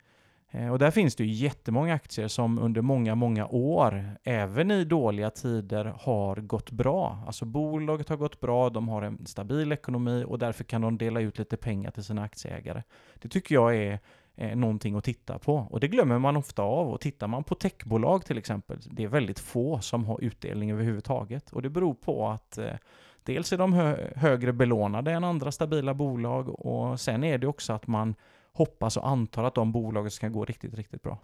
[0.51, 4.85] Eh, och där finns det ju jättemånga aktier som under många, många år, även i
[4.85, 7.23] dåliga tider, har gått bra.
[7.27, 11.21] Alltså bolaget har gått bra, de har en stabil ekonomi och därför kan de dela
[11.21, 12.83] ut lite pengar till sina aktieägare.
[13.15, 13.99] Det tycker jag är
[14.37, 15.55] eh, någonting att titta på.
[15.71, 16.89] Och det glömmer man ofta av.
[16.89, 21.53] Och tittar man på techbolag till exempel, det är väldigt få som har utdelning överhuvudtaget.
[21.53, 22.75] Och det beror på att eh,
[23.23, 27.73] dels är de hö- högre belånade än andra stabila bolag och sen är det också
[27.73, 28.15] att man
[28.53, 31.19] hoppas och antar att de bolagen ska gå riktigt, riktigt bra.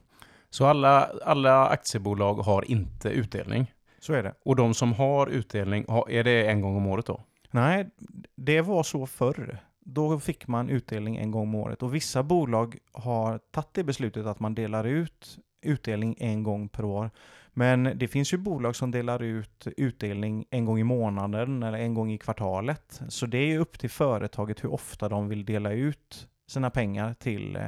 [0.51, 3.73] Så alla, alla aktiebolag har inte utdelning.
[3.99, 4.35] Så är det.
[4.45, 7.21] Och de som har utdelning, är det en gång om året då?
[7.51, 7.91] Nej,
[8.37, 9.59] det var så förr.
[9.81, 14.27] Då fick man utdelning en gång om året och vissa bolag har tagit det beslutet
[14.27, 17.11] att man delar ut utdelning en gång per år.
[17.53, 21.95] Men det finns ju bolag som delar ut utdelning en gång i månaden eller en
[21.95, 23.01] gång i kvartalet.
[23.09, 27.15] Så det är ju upp till företaget hur ofta de vill dela ut sina pengar
[27.15, 27.63] till eh,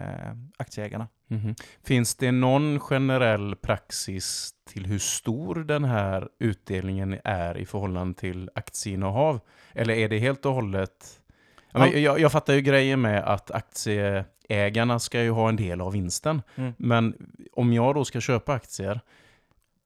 [0.57, 1.09] aktieägarna.
[1.27, 1.55] Mhm.
[1.85, 8.51] Finns det någon generell praxis till hur stor den här utdelningen är i förhållande till
[8.55, 9.41] aktieinnehav?
[9.73, 11.21] Eller är det helt och hållet...
[11.73, 15.81] Ja, men jag, jag fattar ju grejen med att aktieägarna ska ju ha en del
[15.81, 16.43] av vinsten.
[16.55, 16.73] Mm.
[16.79, 19.01] Men om jag då ska köpa aktier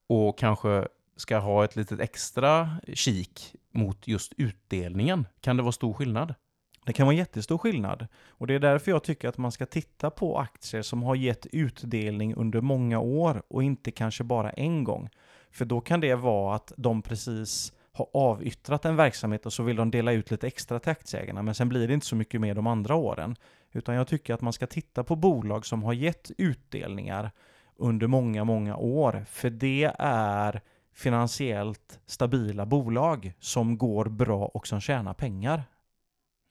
[0.06, 5.92] och kanske ska ha ett litet extra kik mot just utdelningen, kan det vara stor
[5.92, 6.34] skillnad?
[6.84, 8.06] Det kan vara jättestor skillnad.
[8.28, 11.46] Och det är därför jag tycker att man ska titta på aktier som har gett
[11.52, 15.08] utdelning under många år och inte kanske bara en gång.
[15.50, 19.76] För då kan det vara att de precis har avyttrat en verksamhet och så vill
[19.76, 22.54] de dela ut lite extra till aktieägarna men sen blir det inte så mycket mer
[22.54, 23.36] de andra åren.
[23.72, 27.30] Utan jag tycker att man ska titta på bolag som har gett utdelningar
[27.76, 29.24] under många, många år.
[29.28, 30.60] För det är
[30.94, 35.64] finansiellt stabila bolag som går bra och som tjänar pengar.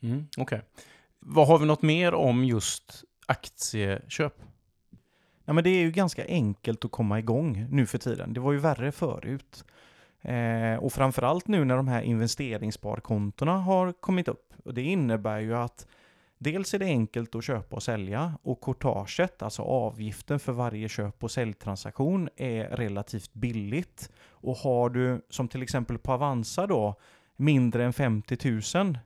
[0.02, 0.62] Mm, Okej.
[1.20, 4.34] Vad har vi något mer om just aktieköp?
[5.46, 8.34] Ja, men det är ju ganska enkelt att komma igång nu för tiden.
[8.34, 9.66] Det var ju värre förut.
[10.22, 14.54] Eh, och framförallt nu när de här investeringssparkontona har kommit upp.
[14.66, 15.88] Och det innebär ju att
[16.44, 21.24] Dels är det enkelt att köpa och sälja och courtaget, alltså avgiften för varje köp
[21.24, 24.10] och säljtransaktion, är relativt billigt.
[24.30, 26.96] Och har du, som till exempel på Avanza då,
[27.36, 28.98] mindre än 50 000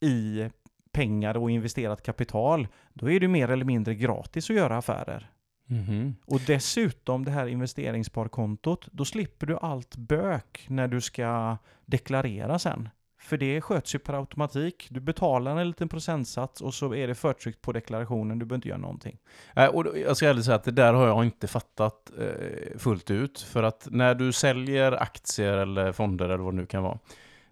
[0.00, 0.48] i
[0.92, 5.30] pengar och investerat kapital, då är det mer eller mindre gratis att göra affärer.
[5.66, 6.14] Mhm.
[6.24, 11.56] Och dessutom det här investeringssparkontot, då slipper du allt bök när du ska
[11.86, 12.88] deklarera sen.
[13.18, 14.86] För det sköts ju per automatik.
[14.90, 18.38] Du betalar en liten procentsats och så är det förtryckt på deklarationen.
[18.38, 19.18] Du behöver inte göra någonting.
[19.54, 23.10] Nej, och jag ska ärligt säga att det där har jag inte fattat eh, fullt
[23.10, 23.40] ut.
[23.40, 26.98] För att när du säljer aktier eller fonder eller vad det nu kan vara,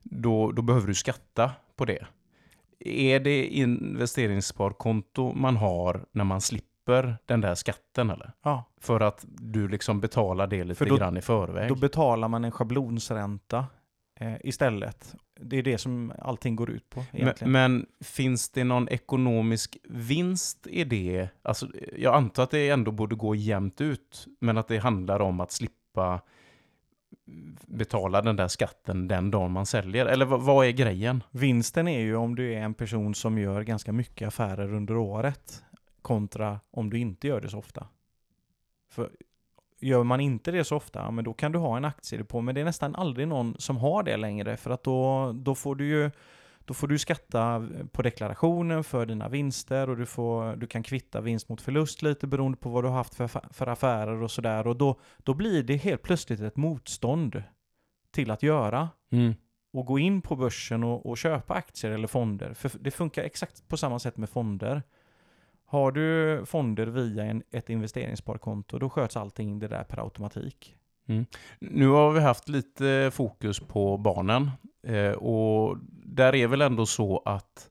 [0.02, 2.06] då, då behöver du skatta på det.
[2.80, 8.32] Är det investeringssparkonto man har när man slipper den där skatten eller?
[8.42, 11.68] Ja, För att du liksom betalar det lite För då- grann i förväg?
[11.68, 13.66] då betalar man en schablonsränta
[14.20, 15.14] eh, istället.
[15.40, 17.52] Det är det som allting går ut på Men, egentligen.
[17.52, 21.28] men finns det någon ekonomisk vinst i det?
[21.42, 25.40] Alltså, jag antar att det ändå borde gå jämnt ut, men att det handlar om
[25.40, 26.20] att slippa
[27.66, 30.06] betala den där skatten den dagen man säljer.
[30.06, 31.22] Eller vad, är grejen?
[31.30, 35.64] Vinsten är ju om du är en person som gör ganska mycket affärer under året
[36.02, 37.86] kontra om du inte gör det så ofta.
[38.90, 39.10] För
[39.80, 42.54] gör man inte det så ofta, ja, men då kan du ha en aktiedepå, men
[42.54, 45.86] det är nästan aldrig någon som har det längre för att då, då får du
[45.86, 46.10] ju
[46.64, 51.20] då får du skatta på deklarationen för dina vinster och du, får, du kan kvitta
[51.20, 54.66] vinst mot förlust lite beroende på vad du har haft för, för affärer och sådär.
[54.66, 57.42] Och då, då blir det helt plötsligt ett motstånd
[58.10, 58.88] till att göra
[59.72, 62.54] och gå in på börsen och, och köpa aktier eller fonder.
[62.54, 64.82] För det funkar exakt på samma sätt med fonder.
[65.64, 70.76] Har du fonder via en, ett investeringssparkonto, då sköts allting det där per automatik.
[71.58, 74.50] Nu har vi haft lite fokus på barnen
[74.82, 77.70] eh, och där är väl ändå så att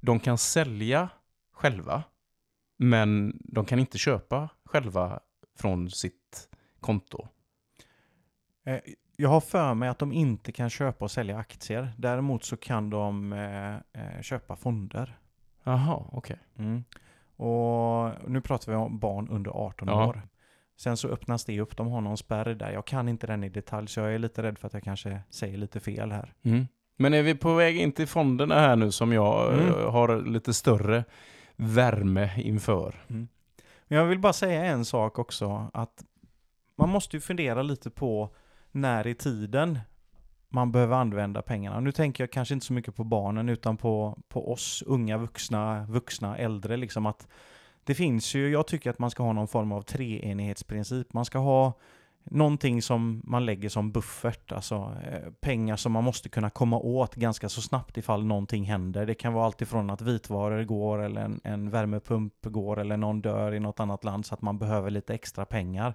[0.00, 1.08] de kan sälja
[1.52, 2.02] själva,
[2.76, 5.20] men de kan inte köpa själva
[5.58, 6.48] från sitt
[6.80, 7.28] konto.
[8.66, 8.80] Eh,
[9.16, 11.92] Jag har för mig att de inte kan köpa och sälja aktier.
[11.98, 13.32] Däremot så kan de
[13.92, 15.18] eh, köpa fonder.
[15.64, 16.38] Jaha, okej.
[16.58, 16.84] Mm.
[17.36, 20.06] Och nu pratar vi om barn under 18 Ja.
[20.06, 20.22] år.
[20.76, 22.70] Sen så öppnas det upp, de har någon spärr där.
[22.72, 25.20] Jag kan inte den i detalj så jag är lite rädd för att jag kanske
[25.30, 26.32] säger lite fel här.
[26.42, 26.66] Mm.
[26.96, 29.68] Men är vi på väg in till fonderna här nu som jag Mm.
[29.68, 31.04] eh, har lite större
[31.56, 32.94] värme inför?
[33.88, 36.04] Men jag vill bara säga en sak också, att
[36.76, 38.34] man måste ju fundera lite på
[38.70, 39.78] när i tiden
[40.48, 41.80] man behöver använda pengarna.
[41.80, 45.86] Nu tänker jag kanske inte så mycket på barnen utan på, på oss unga vuxna,
[45.88, 47.28] vuxna äldre liksom att
[47.84, 51.12] det finns ju, jag tycker att man ska ha någon form av treenighetsprincip.
[51.12, 51.72] Man ska ha
[52.24, 57.14] någonting som man lägger som buffert, alltså eh, pengar som man måste kunna komma åt
[57.14, 59.06] ganska så snabbt ifall någonting händer.
[59.06, 63.20] Det kan vara allt ifrån att vitvaror går eller en, en värmepump går eller någon
[63.20, 65.94] dör i något annat land så att man behöver lite extra pengar.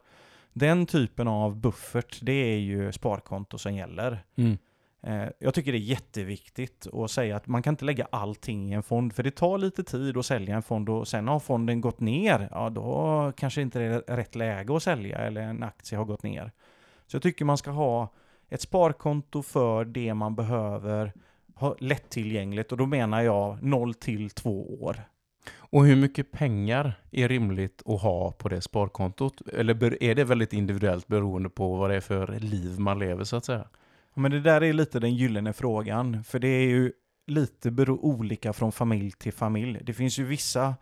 [0.54, 4.23] Den typen av buffert, det är ju sparkonto som gäller.
[4.36, 4.58] Mm.
[5.02, 8.74] Eh, jag tycker det är jätteviktigt att säga att man kan inte lägga allting i
[8.74, 11.82] en fond, för det tar lite tid att sälja en fond och sen har fonden
[11.82, 15.98] gått ner, ja då kanske inte det är rätt läge att sälja eller en aktie
[15.98, 16.52] har gått ner.
[17.08, 18.14] Så jag tycker man ska ha
[18.50, 21.14] ett sparkonto för det man behöver
[21.56, 25.04] ha lättillgängligt och då menar jag 0 till 2 år.
[25.56, 29.42] Och hur mycket pengar är rimligt att ha på det sparkontot?
[29.54, 33.36] Eller är det väldigt individuellt beroende på vad det är för liv man lever så
[33.36, 33.68] att säga?
[34.13, 36.91] Men det där är lite den gyllene frågan, för det är ju
[37.28, 39.80] lite bero olika från familj till familj.
[39.84, 40.76] Det finns ju vissa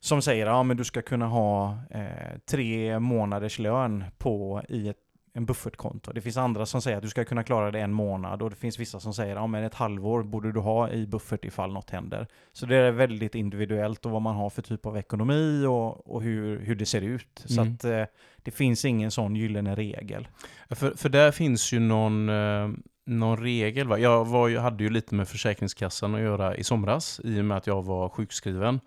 [0.00, 4.88] som säger att ja, men du ska kunna ha eh, tre månaders lön på i
[4.88, 6.12] ett en buffertkonto.
[6.12, 8.56] Det finns andra som säger att du ska kunna klara det en månad och det
[8.56, 11.72] finns vissa som säger att ja, men ett halvår borde du ha i buffert ifall
[11.72, 12.26] något händer.
[12.52, 16.22] Så det är väldigt individuellt och vad man har för typ av ekonomi och, och
[16.22, 17.42] hur, hur det ser ut.
[17.44, 17.74] Så Mm.
[17.74, 18.04] att eh,
[18.42, 20.28] det finns ingen sån gyllene regel.
[20.70, 22.68] För, för där finns ju någon, eh,
[23.06, 23.88] någon regel.
[23.88, 23.98] Va?
[23.98, 27.66] Jag var hade ju lite med Försäkringskassan att göra i somras i och med att
[27.66, 28.80] jag var sjukskriven.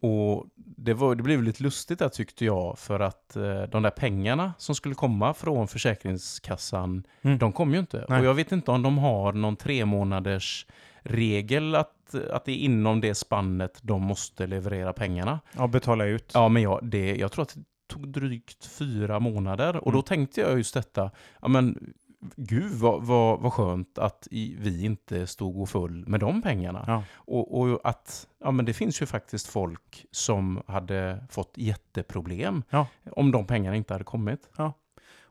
[0.00, 3.90] Och det, var, det blev lite lustigt där tyckte jag för att eh, de där
[3.90, 7.38] pengarna som skulle komma från Försäkringskassan, Mm.
[7.38, 8.04] de kom ju inte.
[8.08, 8.20] Nej.
[8.20, 10.66] Och jag vet inte om de har någon tre månaders
[11.02, 15.40] regel att, att det är inom det spannet de måste leverera pengarna.
[15.56, 16.30] Ja, betala ut.
[16.34, 19.76] Ja, men jag, det, jag tror att det tog drygt fyra månader.
[19.76, 20.02] Och då Mm.
[20.04, 21.10] tänkte jag just detta,
[21.42, 21.92] ja men
[22.36, 26.84] gud vad, vad, vad skönt att vi inte stod och full med de pengarna.
[26.86, 27.02] Ja.
[27.14, 32.86] Och, och att, ja men det finns ju faktiskt folk som hade fått jätteproblem Ja.
[33.12, 34.50] om de pengarna inte hade kommit.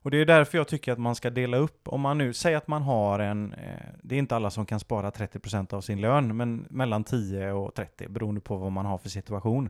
[0.02, 2.58] Och det är därför jag tycker att man ska dela upp, om man nu säger
[2.58, 6.02] att man har en, eh, det är inte alla som kan spara 30% av sin
[6.02, 9.70] lön, men mellan 10 och 30 beroende på vad man har för situation.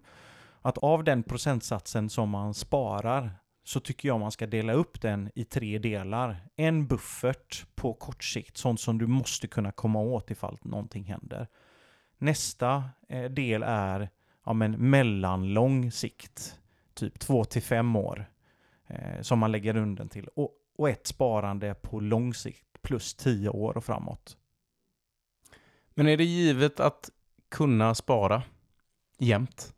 [0.62, 3.32] Att av den procentsatsen som man sparar
[3.70, 6.38] så tycker jag man ska dela upp den i tre delar.
[6.56, 11.48] En buffert på kort sikt, sånt som du måste kunna komma åt ifall någonting händer.
[12.18, 14.10] Nästa eh, del är
[14.46, 16.60] ja, men mellanlång sikt,
[16.94, 18.32] typ 2 till 5 år,
[18.88, 20.28] eh, som man lägger runden till.
[20.28, 24.38] Och, och ett sparande på lång sikt, plus 10 år och framåt.
[25.94, 27.10] Men är det givet att
[27.50, 28.44] kunna spara
[29.18, 29.74] jämt?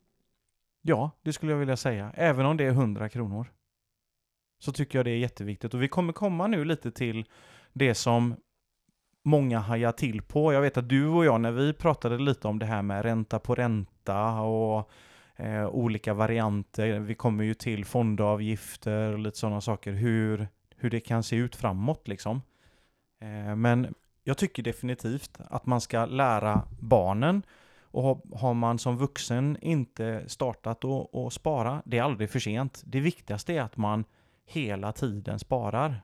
[0.81, 2.11] Ja, det skulle jag vilja säga.
[2.15, 3.47] Även om det är 100 kronor.
[4.61, 5.73] Så tycker jag det är jätteviktigt.
[5.73, 7.25] Och vi kommer komma nu lite till
[7.73, 8.35] det som
[9.23, 10.53] många hajar till på.
[10.53, 13.39] Jag vet att du och jag, när vi pratade lite om det här med ränta
[13.39, 14.91] på ränta och
[15.35, 20.99] eh, olika varianter, vi kommer ju till fondavgifter och lite sådana saker, hur, hur det
[20.99, 22.41] kan se ut framåt liksom.
[23.21, 23.93] Eh, men
[24.23, 27.43] jag tycker definitivt att man ska lära barnen
[27.81, 32.81] och har man som vuxen inte startat att spara, det är aldrig för sent.
[32.85, 34.05] Det viktigaste är att man
[34.51, 36.01] hela tiden sparar.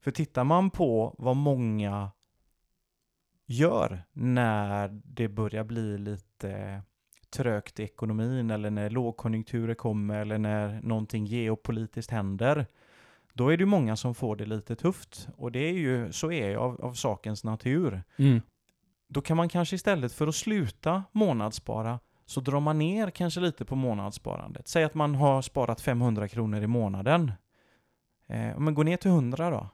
[0.00, 2.10] För tittar man på vad många
[3.46, 6.82] gör när det börjar bli lite
[7.30, 12.66] trögt i ekonomin eller när lågkonjunkturer kommer eller när någonting geopolitiskt händer.
[13.32, 15.28] Då är det många som får det lite tufft.
[15.36, 18.02] Och det är ju, så är det av, av sakens natur.
[18.16, 18.40] Mm.
[19.08, 23.64] Då kan man kanske istället för att sluta månadsspara så drar man ner kanske lite
[23.64, 24.68] på månadssparandet.
[24.68, 27.32] Säg att man har sparat 500 kronor i månaden.
[28.26, 29.68] Eh, men gå ner till 100 då.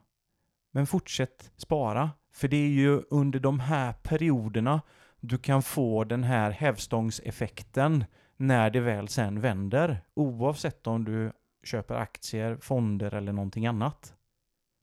[0.70, 2.10] Men fortsätt spara.
[2.32, 4.82] För det är ju under de här perioderna
[5.20, 8.04] du kan få den här hävstångseffekten
[8.36, 10.04] när det väl sen vänder.
[10.14, 11.32] Oavsett om du
[11.64, 14.14] köper aktier, fonder eller någonting annat.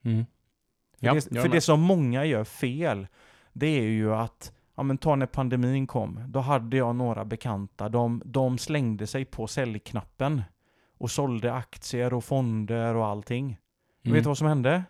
[0.04, 0.26] Mm.
[1.00, 3.08] För, ja, det, för det som många gör fel,
[3.54, 7.90] det är ju att ja men ta när pandemin kom, då hade jag några bekanta,
[7.90, 10.42] de, de slängde sig på säljknappen
[10.98, 13.46] och sålde aktier och fonder och allting.
[13.46, 14.14] Mm.
[14.16, 14.84] Vet du vad som hände?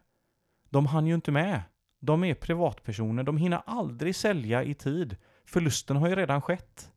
[0.69, 1.61] De hann ju inte med.
[1.99, 5.17] De är privatpersoner, de hinner aldrig sälja i tid.
[5.45, 6.91] Förlusten har ju redan skett.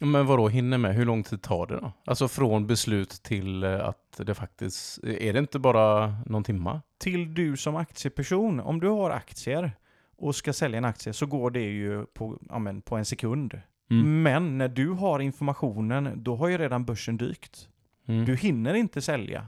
[0.00, 0.94] Men vadå hinner med?
[0.94, 1.92] Hur lång tid tar det då?
[2.04, 5.04] Alltså från beslut till eh, att det faktiskt...
[5.04, 6.82] Är det inte bara någon timma?
[6.98, 9.72] Till du som aktieperson, om du har aktier
[10.20, 13.60] och ska sälja en aktie så går det ju på, amen, på en sekund.
[13.90, 14.22] Mm.
[14.22, 17.68] Men när du har informationen, då har ju redan börsen dykt.
[18.06, 18.24] Mm.
[18.24, 19.46] Du hinner inte sälja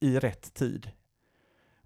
[0.00, 0.90] i rätt tid.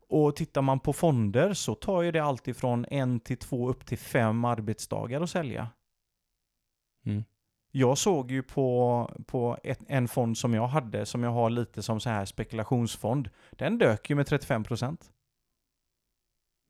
[0.08, 3.86] Och tittar man på fonder så tar ju det alltid från en till två upp
[3.86, 5.68] till fem arbetsdagar att sälja.
[7.06, 7.24] Mm.
[7.70, 11.82] Jag såg ju på, på ett, en fond som jag hade, som jag har lite
[11.82, 13.30] som så här spekulationsfond.
[13.50, 15.10] Den dök ju med 35 procent.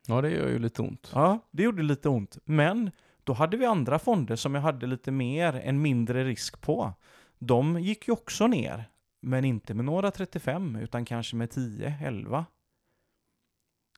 [0.08, 1.10] Ja, det gör ju lite ont.
[1.14, 2.38] Ja, det gjorde lite ont.
[2.44, 2.90] Men
[3.24, 6.92] då hade vi andra fonder som jag hade lite mer, en mindre risk på.
[7.38, 8.84] De gick ju också ner,
[9.20, 12.46] men inte med några 35, utan kanske med 10, 11.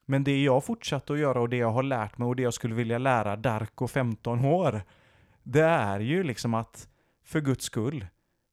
[0.07, 2.55] Men det jag fortsatte att göra och det jag har lärt mig och det jag
[2.55, 4.83] skulle vilja lära Darko 15 år,
[5.43, 6.89] det är ju liksom att
[7.25, 8.07] för guds skull,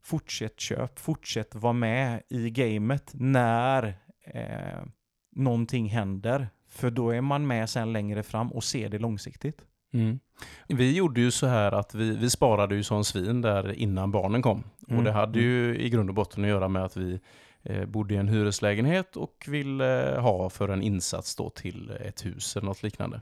[0.04, 4.86] fortsätt köp, fortsätt vara med i gamet när eh,
[5.32, 6.50] någonting händer.
[6.76, 9.62] För då är man med sen längre fram och ser det långsiktigt.
[9.94, 10.20] Mm.
[10.68, 14.42] Vi gjorde ju så här att vi, vi sparade ju som svin där innan barnen
[14.42, 14.64] kom.
[14.88, 14.98] Mm.
[14.98, 15.52] Och det hade mm.
[15.52, 17.20] ju i grund och botten att göra med att vi
[17.64, 22.56] eh, bodde i en hyreslägenhet och ville ha för en insats då till ett hus
[22.56, 23.22] eller något liknande.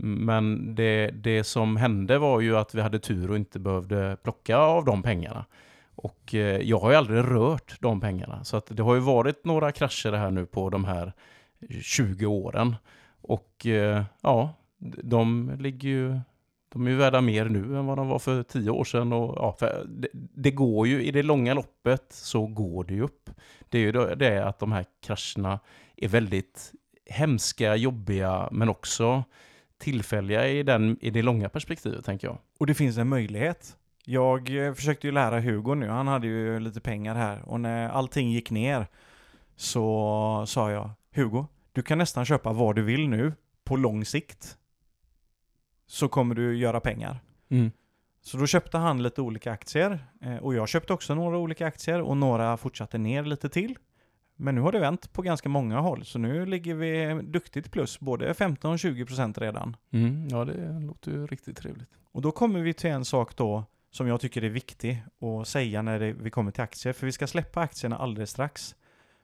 [0.00, 4.56] Men det, det som hände var ju att vi hade tur och inte behövde plocka
[4.56, 5.44] av de pengarna.
[5.94, 8.44] Och eh, jag har ju aldrig rört de pengarna.
[8.44, 11.12] Så att det har ju varit några krascher här nu på de här
[11.82, 12.76] 20 åren.
[13.20, 14.54] Och eh, ja,
[15.02, 16.20] de ligger ju
[16.72, 19.12] de är ju värda mer nu än vad de var för tio år sedan.
[19.12, 23.30] Och, ja, det, det, går ju, i det långa loppet så går det ju upp.
[23.68, 25.60] Det är ju det att de här krascherna
[25.96, 26.72] är väldigt
[27.06, 29.24] hemska, jobbiga, men också
[29.78, 32.38] tillfälliga i, den, i det långa perspektivet, tänker jag.
[32.58, 33.76] Och det finns en möjlighet.
[34.04, 37.88] Jag eh, försökte ju lära Hugo nu, han hade ju lite pengar här, och när
[37.88, 38.86] allting gick ner
[39.56, 43.32] så sa jag, Hugo, du kan nästan köpa vad du vill nu
[43.64, 44.56] på lång sikt.
[45.86, 47.20] Så kommer du göra pengar.
[47.48, 47.70] Mm.
[48.20, 52.02] Så då köpte han lite olika aktier eh, och jag köpte också några olika aktier
[52.02, 53.78] och några fortsatte ner lite till.
[54.36, 58.00] Men nu har det vänt på ganska många håll, så nu ligger vi duktigt plus,
[58.00, 59.76] både 15 och 20% redan.
[59.90, 61.88] Mm, ja, det låter ju riktigt trevligt.
[62.12, 65.82] Och då kommer vi till en sak då som jag tycker är viktig att säga
[65.82, 68.76] när det, vi kommer till aktier, för vi ska släppa aktierna alldeles strax.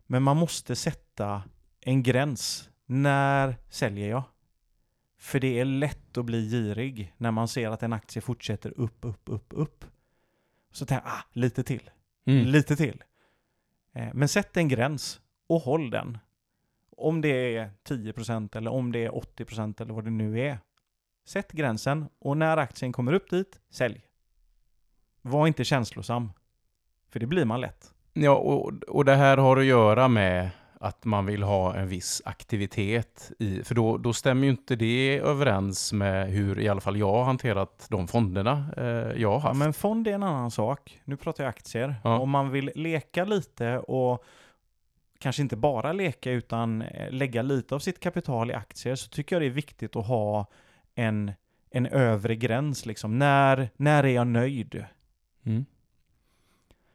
[0.07, 1.43] Men man måste sätta
[1.85, 2.71] en gräns.
[2.87, 4.23] När säljer jag?
[5.19, 8.97] För det är lätt att bli girig när man ser att en aktie fortsätter upp,
[9.01, 9.85] upp, upp, upp.
[10.73, 11.91] Så tänker jag, ah, lite till,
[12.27, 12.47] Mm.
[12.47, 13.03] lite till.
[13.93, 16.19] Eh, Men sätt en gräns och håll den.
[16.97, 20.59] Om det är 10% eller om det är 80% eller vad det nu är.
[21.27, 24.01] Sätt gränsen och när aktien kommer upp dit, sälj.
[25.23, 26.33] Var inte känslosam.
[27.11, 27.95] För det blir man lätt.
[28.13, 30.51] Ja, och, och det här har att göra med
[30.85, 35.19] att man vill ha en viss aktivitet i, för då, då stämmer ju inte det
[35.19, 39.39] överens med hur i alla fall jag har hanterat de fonderna eh, jag har Ja,
[39.39, 39.59] haft.
[39.59, 41.01] men fond är en annan sak.
[41.05, 41.95] Nu pratar jag aktier.
[42.05, 42.19] Ja.
[42.19, 44.25] Om man vill leka lite och
[45.19, 49.37] kanske inte bara leka utan eh, lägga lite av sitt kapital i aktier så tycker
[49.37, 50.47] jag det är viktigt att ha
[50.95, 51.33] en,
[51.71, 52.87] en övre gräns.
[52.87, 53.19] Liksom.
[53.19, 54.85] När, när är jag nöjd?
[55.47, 55.65] Mm.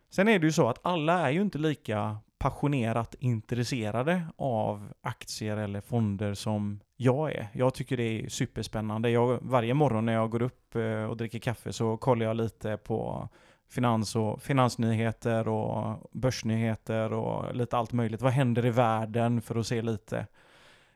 [0.10, 5.58] Sen är det ju så att alla är ju inte lika passionerat intresserade av aktier
[5.58, 7.48] eller fonder som jag är.
[7.54, 9.10] Jag tycker det är superspännande.
[9.10, 12.78] Jag, varje morgon när jag går upp eh, och dricker kaffe så kollar jag lite
[12.78, 13.30] på
[13.70, 18.22] finans och finansnyheter och börsnyheter och lite allt möjligt.
[18.22, 20.28] Vad händer i världen för att se lite.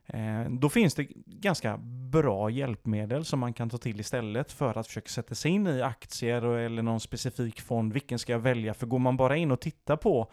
[0.06, 1.78] Eh, Då finns det ganska
[2.12, 5.82] bra hjälpmedel som man kan ta till istället för att försöka sätta sig in i
[5.82, 7.94] aktier eller någon specifik fond.
[7.94, 8.74] Vilken ska jag välja?
[8.74, 10.32] För går man bara in och tittar på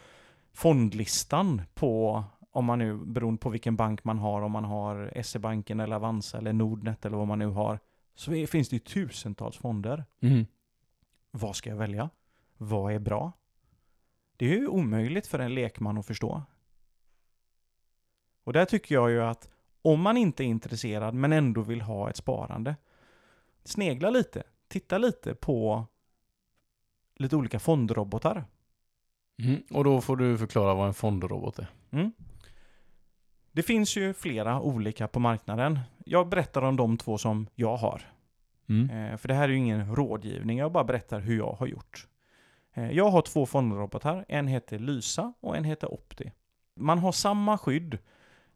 [0.53, 5.81] fondlistan på, om man nu, beroende på vilken bank man har, om man har SE-banken
[5.81, 7.79] eller Avanza eller Nordnet eller vad man nu har,
[8.15, 10.05] så är, finns det ju tusentals fonder.
[10.21, 10.47] Mm.
[11.31, 12.11] Vad ska jag välja?
[12.57, 13.33] Vad är bra?
[14.37, 16.43] Det är ju omöjligt för en lekman att förstå.
[18.45, 19.49] Och där tycker jag ju att
[19.83, 22.77] om man inte är intresserad men ändå vill ha ett sparande,
[23.65, 25.87] snegla lite, titta lite på
[27.15, 28.45] lite olika fondrobotar.
[29.41, 29.63] Mm.
[29.71, 31.67] Och då får du förklara vad en fondrobot är.
[31.91, 32.13] Mm.
[33.53, 35.79] Det finns ju flera olika på marknaden.
[36.05, 38.03] Jag berättar om de två som jag har.
[38.69, 38.91] Mm.
[38.91, 42.07] Eh, för det här är ju ingen rådgivning, jag bara berättar hur jag har gjort.
[42.75, 46.33] Eh, jag har två fondrobotar, en heter Lysa och en heter Opti.
[46.77, 47.99] Man har samma skydd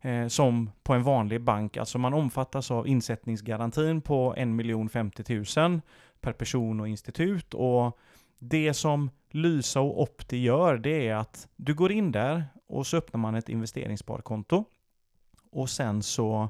[0.01, 5.80] eh, som på en vanlig bank, alltså man omfattas av insättningsgarantin på 1 50 000
[6.20, 7.55] per person och institut.
[7.55, 7.99] Och
[8.39, 12.97] det som Lysa och Opti gör, det är att du går in där och så
[12.97, 14.64] öppnar man ett investeringssparkonto.
[15.51, 16.49] Och sen så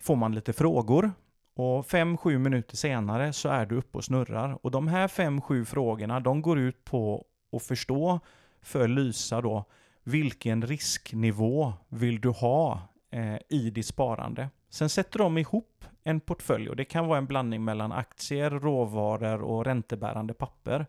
[0.00, 1.12] får man lite frågor
[1.54, 4.58] och 5-7 minuter senare så är du uppe och snurrar.
[4.62, 8.20] Och de här 5-7 frågorna, de går ut på att förstå
[8.60, 9.64] för Lysa då,
[10.02, 14.48] vilken risknivå vill du ha eh, i ditt sparande?
[14.68, 19.42] Sen sätter de ihop en portfölj och det kan vara en blandning mellan aktier, råvaror
[19.42, 20.86] och räntebärande papper.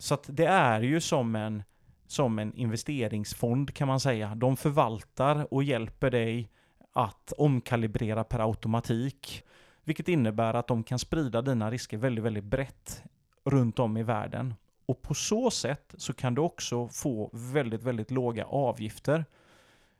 [0.00, 1.62] Så att det är ju som en,
[2.06, 4.34] som en investeringsfond kan man säga.
[4.34, 6.50] De förvaltar och hjälper dig
[6.92, 9.44] att omkalibrera per automatik.
[9.84, 13.02] Vilket innebär att de kan sprida dina risker väldigt, väldigt brett
[13.44, 14.54] runt om i världen.
[14.86, 19.24] Och på så sätt så kan du också få väldigt, väldigt låga avgifter.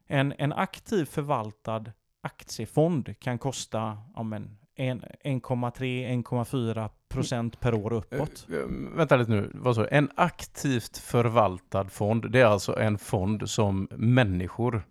[0.07, 1.85] En, en aktiv förvaltad
[2.21, 8.47] aktiefond kan kosta ja, men, 1,3-1,4 procent per år uppåt.
[8.51, 8.65] Eh, eh,
[8.97, 9.89] vänta lite nu, vad sa du?
[9.91, 14.83] En aktivt förvaltad fond, det är alltså en fond som människor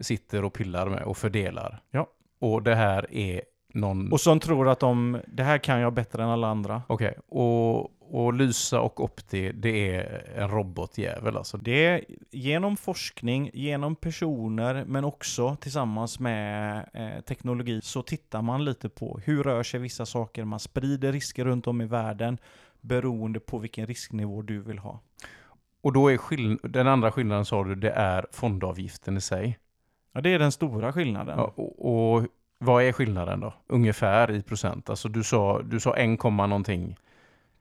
[0.00, 1.82] sitter och pillar med och fördelar.
[1.90, 2.06] Ja.
[2.38, 3.42] Och det här är
[3.74, 4.12] någon...
[4.12, 6.82] Och som tror att de, det här kan jag bättre än alla andra.
[6.86, 11.56] Okej, och, och Lysa och Opti, det är en robotjävel alltså.
[11.56, 18.64] Det är genom forskning, genom personer, men också tillsammans med eh, teknologi så tittar man
[18.64, 20.44] lite på hur rör sig vissa saker.
[20.44, 22.38] Man sprider risker runt om i världen
[22.80, 25.00] beroende på vilken risknivå du vill ha.
[25.82, 29.58] Och då är skill- den andra skillnaden sa du, det är fondavgiften i sig.
[30.12, 31.38] Ja, det är den stora skillnaden.
[31.38, 32.26] Ja, och, och
[32.58, 33.54] vad är skillnaden då?
[33.66, 34.90] Ungefär i procent?
[34.90, 36.96] Alltså du sa, du sa 1, komma någonting.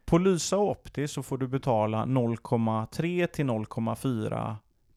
[0.06, 4.56] På Lysa och Opti så får du betala 0,3 till 0,4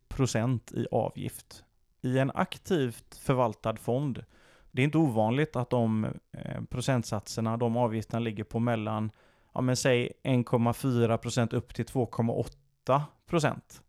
[0.08, 1.64] procent i avgift.
[2.02, 4.24] I en aktivt förvaltad fond,
[4.70, 9.10] det är inte ovanligt att de eh, procentsatserna, de avgifterna ligger på mellan,
[9.54, 13.82] ja men säg 1,4 procent upp till 2,8 procent.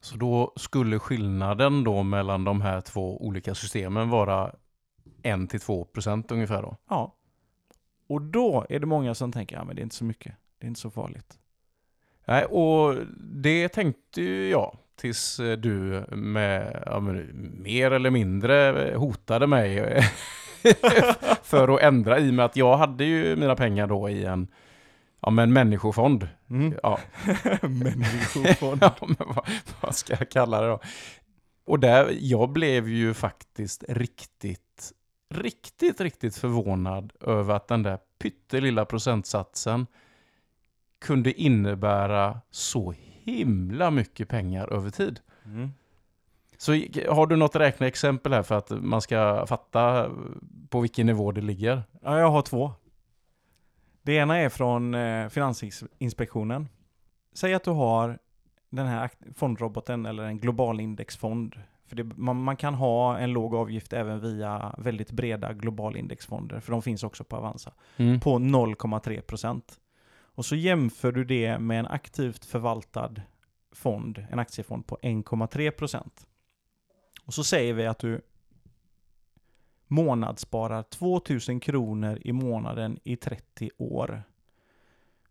[0.00, 4.54] Så då skulle skillnaden då mellan de här två olika systemen vara
[5.22, 6.76] 1-2 procent ungefär då?
[6.88, 7.14] Ja.
[8.06, 10.66] Och då är det många som tänker, ja men det är inte så mycket, det
[10.66, 11.38] är inte så farligt.
[12.24, 19.46] Nej, och det tänkte ju jag tills eh, du med, ja, mer eller mindre hotade
[19.46, 20.02] mig
[21.42, 24.48] för att ändra i och med att jag hade ju mina pengar då i en
[25.20, 26.28] ja, men människofond.
[26.50, 26.74] Mm.
[26.82, 26.98] Ja,
[27.62, 28.82] Människofond.
[28.82, 29.48] ja men vad,
[29.80, 30.80] vad ska jag kalla det då?
[31.64, 34.92] Och där, jag blev ju faktiskt riktigt,
[35.32, 39.86] riktigt, riktigt förvånad över att den där pyttelilla procentsatsen
[40.98, 45.20] kunde innebära så himla mycket pengar över tid.
[45.44, 45.70] Mm.
[46.56, 46.72] Så
[47.08, 50.10] har du något räkneexempel här för att man ska fatta
[50.68, 51.82] på vilken nivå det ligger?
[52.02, 52.72] Ja, jag har två.
[54.02, 56.68] Det ena är från eh, Finansinspektionen.
[57.32, 58.18] Säg att du har
[58.70, 61.56] den här fondroboten eller en global indexfond.
[61.92, 66.60] För det, man, man kan ha en låg avgift även via väldigt breda globala indexfonder,
[66.60, 68.20] för de finns också på Avanza, Mm.
[68.20, 69.62] på 0,3%.
[70.14, 73.14] Och så jämför du det med en aktivt förvaltad
[73.72, 76.26] fond, en aktiefond på 1,3%.
[77.26, 78.20] Och så säger vi att du
[79.86, 84.22] månadssparar 2000 kronor i månaden i 30 år.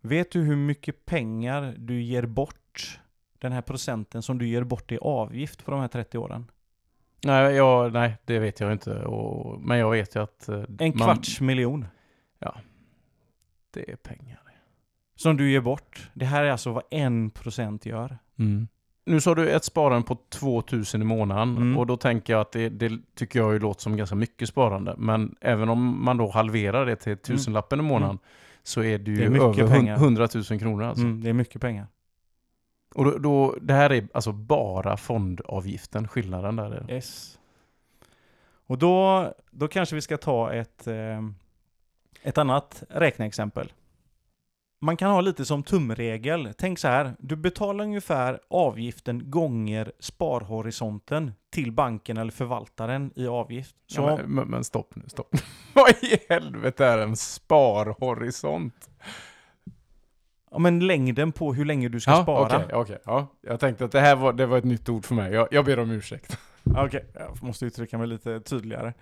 [0.01, 2.99] Vet du hur mycket pengar du ger bort,
[3.41, 6.45] den här procenten som du ger bort i avgift på de här 30 åren?
[7.23, 9.03] Nej, jag, nej, det vet jag inte.
[9.05, 10.49] Och, men jag vet ju att...
[10.49, 11.85] eh, En man- kvarts miljon
[13.73, 14.37] Det är pengar.
[15.15, 16.09] som du ger bort.
[16.13, 18.17] Det här är alltså vad 1% gör.
[18.39, 18.67] Mm.
[19.05, 21.77] Nu sa du ett sparande på 2000 i månaden Mm.
[21.77, 24.95] och då tänker jag att det, det tycker jag ju låter som ganska mycket sparande.
[24.97, 28.19] Men även om man då halverar det till tusenlappen i månaden
[28.63, 29.95] så är det ju Det över pengar.
[29.95, 30.83] 100 000 kronor.
[30.83, 31.03] Alltså.
[31.03, 31.87] Mm, det är mycket pengar.
[32.95, 36.71] Och då, då, det här är alltså bara fondavgiften, skillnaden där.
[36.71, 36.91] är.
[36.91, 37.39] Yes.
[38.67, 41.21] Och då, då kanske vi ska ta ett, eh,
[42.21, 43.71] ett annat räkneexempel.
[44.83, 46.53] Man kan ha lite som tumregel.
[46.57, 53.75] Tänk så här, du betalar ungefär avgiften gånger sparhorisonten till banken eller förvaltaren i avgift.
[53.87, 55.35] Så, Ja, men, men, men stopp nu, stopp.
[55.73, 58.89] Vad i helvete är en sparhorisont?
[60.51, 62.57] Ja, men längden på hur länge du ska Ja, spara.
[62.57, 62.97] okej, okej.
[63.05, 63.27] ja.
[63.41, 65.31] Jag tänkte att det här var, det var ett nytt ord för mig.
[65.33, 66.37] Jag, jag ber om ursäkt.
[66.77, 68.93] Okej, jag måste uttrycka mig lite tydligare.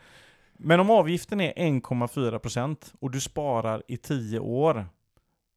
[0.53, 4.85] Men om avgiften är 1,4% och du sparar i 10 år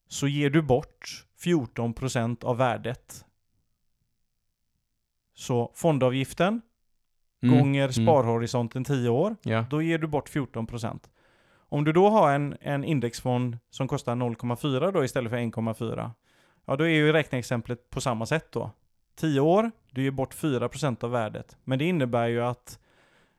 [0.09, 3.24] så ger du bort 14% av värdet.
[5.34, 6.61] Så fondavgiften
[7.45, 9.64] Mm, gånger sparhorisonten 10 år, Ja.
[9.70, 11.11] då ger du bort 14%.
[11.73, 16.11] Om du då har en, en indexfond som kostar 0,4 då istället för 1,4,
[16.64, 18.70] ja då är ju räkneexemplet på samma sätt då.
[19.16, 21.57] 10 år, du ger bort 4% av värdet.
[21.64, 22.79] Men det innebär ju att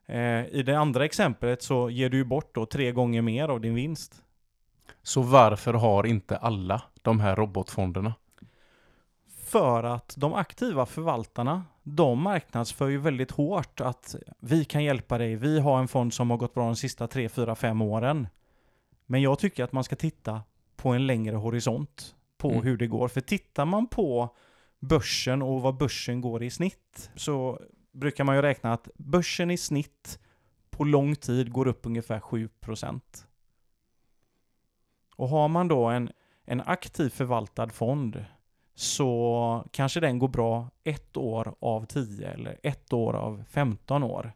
[0.05, 3.75] eh, i det andra exemplet så ger du bort då tre gånger mer av din
[3.75, 4.23] vinst.
[5.03, 8.13] Så varför har inte alla de här robotfonderna?
[9.45, 15.35] För att de aktiva förvaltarna, de marknadsför ju väldigt hårt att vi kan hjälpa dig,
[15.35, 18.27] vi har en fond som har gått bra de sista 3, 4, 5 åren.
[19.05, 20.41] Men jag tycker att man ska titta
[20.75, 22.63] på en längre horisont på Mm.
[22.63, 23.07] hur det går.
[23.07, 24.35] För tittar man på
[24.79, 27.59] börsen och vad börsen går i snitt så
[27.91, 30.19] brukar man ju räkna att börsen i snitt
[30.69, 33.01] på lång tid går upp ungefär 7%.
[35.15, 36.11] Och har man då en,
[36.45, 38.25] en aktiv förvaltad fond
[38.75, 44.33] så kanske den går bra ett år av 10 eller ett år av 15 år.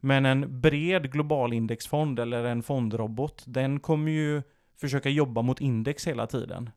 [0.00, 4.42] Men en bred global indexfond eller en fondrobot, den kommer ju
[4.80, 6.70] försöka jobba mot index hela tiden.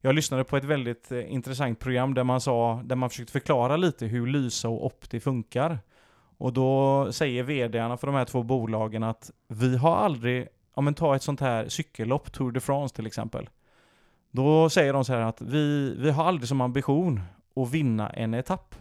[0.00, 3.76] Jag lyssnade på ett väldigt eh, intressant program där man, sa, där man försökte förklara
[3.76, 5.78] lite hur Lysa och Opti funkar.
[6.38, 10.94] Och då säger vdarna för de här två bolagen att vi har aldrig, ja men
[10.94, 13.48] ta ett sånt här cykellopp, Tour de France till exempel.
[14.34, 17.20] Då säger de så här att vi, vi har aldrig som ambition
[17.56, 18.74] att vinna en etapp.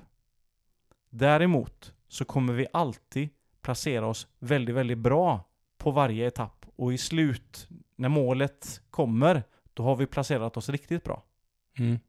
[1.09, 3.29] Däremot så kommer vi alltid
[3.61, 5.43] placera oss väldigt, väldigt bra
[5.77, 6.65] på varje etapp.
[6.75, 9.43] Och i slut, när målet kommer,
[9.73, 11.23] då har vi placerat oss riktigt bra.
[11.77, 11.99] Mm.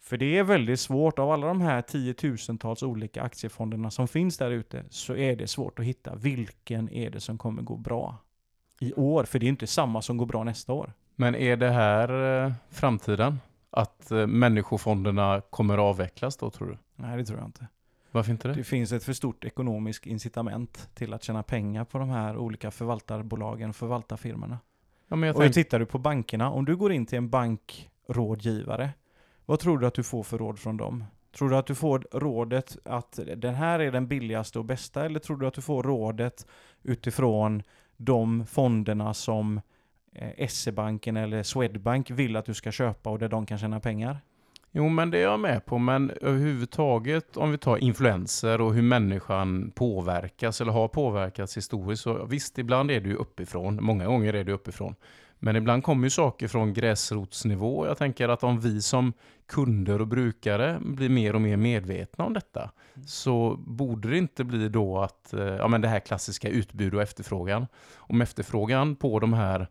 [0.00, 4.50] För det är väldigt svårt, av alla de här tiotusentals olika aktiefonderna som finns där
[4.50, 8.16] ute, så är det svårt att hitta vilken är det som kommer gå bra
[8.80, 9.24] i år.
[9.24, 10.92] För det är inte samma som går bra nästa år.
[11.20, 13.40] Men är det här eh, framtiden?
[13.70, 16.78] Att eh, människofonderna kommer att avvecklas då tror du?
[16.96, 17.66] Nej, det tror jag inte.
[18.10, 18.54] Varför inte det?
[18.54, 22.70] Det finns ett för stort ekonomiskt incitament till att tjäna pengar på de här olika
[22.70, 24.58] förvaltarbolagen, förvaltarfirmorna.
[25.08, 27.30] Ja, men jag Och tänk, tittar du på bankerna, om du går in till en
[27.30, 28.90] bankrådgivare,
[29.46, 31.04] vad tror du att du får för råd från dem?
[31.36, 35.18] Tror du att du får rådet att den här är den billigaste och bästa, eller
[35.18, 36.46] tror du att du får rådet
[36.82, 37.62] utifrån
[37.96, 39.60] de fonderna som
[40.48, 44.20] SE-banken eller Swedbank vill att du ska köpa och där de kan tjäna pengar?
[44.72, 45.78] Jo, men det är jag med på.
[45.78, 52.02] Men överhuvudtaget, om vi tar influenser och hur människan påverkas eller har påverkats historiskt.
[52.02, 53.78] Så visst, ibland är det ju uppifrån.
[53.82, 54.94] Många gånger är det uppifrån.
[55.38, 57.86] Men ibland kommer ju saker från gräsrotsnivå.
[57.86, 59.12] Jag tänker att om vi som
[59.48, 63.06] kunder och brukare blir mer och mer medvetna om detta mm.
[63.06, 67.02] så borde det inte bli då att eh, ja, men det här klassiska utbud och
[67.02, 67.66] efterfrågan.
[67.96, 69.68] Om efterfrågan på de här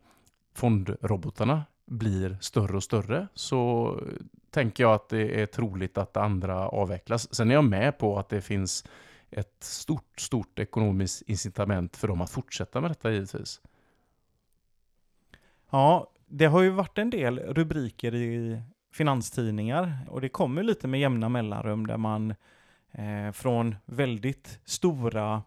[0.60, 3.93] fondrobotarna blir större och större så
[4.49, 7.36] tänker jag att det är troligt att andra avvecklas.
[7.36, 8.86] Sen är jag med på att det finns
[9.32, 13.62] ett stort, stort ekonomiskt incitament för dem att fortsätta med detta givetvis.
[15.70, 18.62] Ja, det har ju varit en del rubriker i
[18.93, 22.36] finanstidningar och det kommer lite med jämna mellanrum där man
[22.91, 25.43] eh, från väldigt stora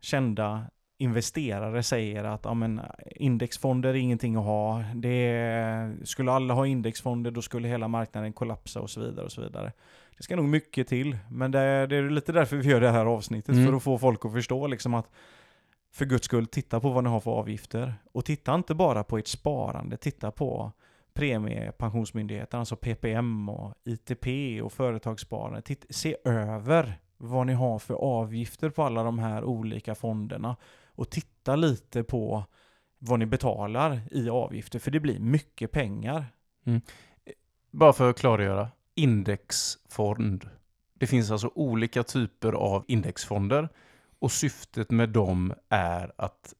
[0.00, 2.80] kända investerare säger att ja, men,
[3.16, 4.84] indexfonder är ingenting att ha.
[4.94, 9.24] Det skulle alla ha indexfonder då skulle hela marknaden kollapsa och så vidare.
[9.24, 9.72] och så vidare.
[10.16, 13.06] Det ska nog mycket till, men det, det är lite därför vi gör det här
[13.06, 13.66] avsnittet, mm.
[13.66, 15.10] för att få folk att förstå liksom att
[15.92, 17.94] för guds skull, titta på vad ni har för avgifter.
[18.12, 20.72] Och titta inte bara på ert sparande, titta på
[21.14, 24.26] Premiepensionsmyndigheten, alltså PPM och ITP
[24.62, 25.62] och företagssparande.
[25.62, 30.56] Titt, se över vad ni har för avgifter på alla de här olika fonderna
[30.98, 32.44] och titta lite på
[32.98, 36.26] vad ni betalar i avgifter, för det blir mycket pengar.
[36.64, 36.80] Mm.
[37.70, 40.50] Bara för att klargöra, indexfond.
[40.94, 43.68] Det finns alltså olika typer av indexfonder
[44.18, 46.54] och syftet med dem är att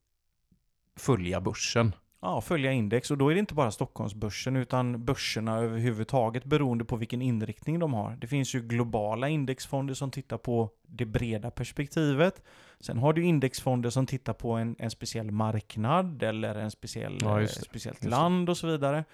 [0.97, 1.93] följa börsen.
[2.21, 3.11] Ja, följa index.
[3.11, 7.95] Och då är det inte bara Stockholmsbörsen utan börserna överhuvudtaget beroende på vilken inriktning de
[7.95, 8.17] har.
[8.21, 12.43] Det finns ju globala indexfonder som tittar på det breda perspektivet.
[12.81, 17.43] Sen har du indexfonder som tittar på en, en speciell marknad eller en speciell, ja,
[17.43, 19.05] ett speciellt land och så vidare.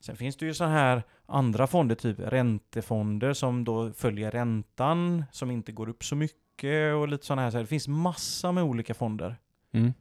[0.00, 5.50] Sen finns det ju så här andra fonder, typ räntefonder som då följer räntan, som
[5.50, 7.50] inte går upp så mycket och lite sådana här.
[7.50, 9.36] Så det finns massa med olika fonder.
[9.72, 9.92] Mm.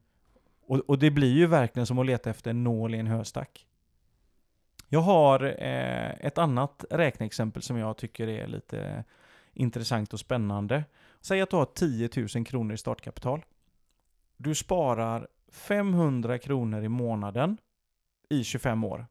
[0.70, 3.67] Och, och, det blir ju verkligen som att leta efter en nål i en höstack.
[4.88, 9.03] Jag har eh, ett annat räkneexempel som jag tycker är lite
[9.53, 10.84] intressant och spännande.
[11.22, 13.45] Säg att du har 10 000 kronor i startkapital.
[14.38, 17.57] Du sparar 500 kronor i månaden
[18.30, 19.05] i 25 år.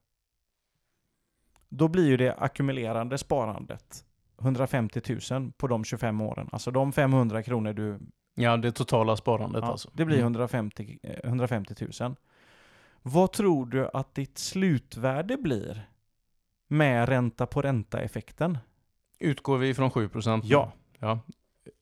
[1.68, 4.04] Då blir ju det ackumulerande sparandet
[4.40, 6.48] 150 000 på de 25 åren.
[6.52, 7.98] Alltså de 500 kronor du
[8.38, 9.90] Ja, det totala sparandet ja, alltså.
[9.92, 12.14] Det blir 150, 150 000.
[13.02, 15.88] Vad tror du att ditt slutvärde blir
[16.68, 18.58] med ränta på ränta-effekten?
[19.18, 20.40] Utgår vi från 7%?
[20.44, 20.72] Ja.
[20.98, 21.20] ja.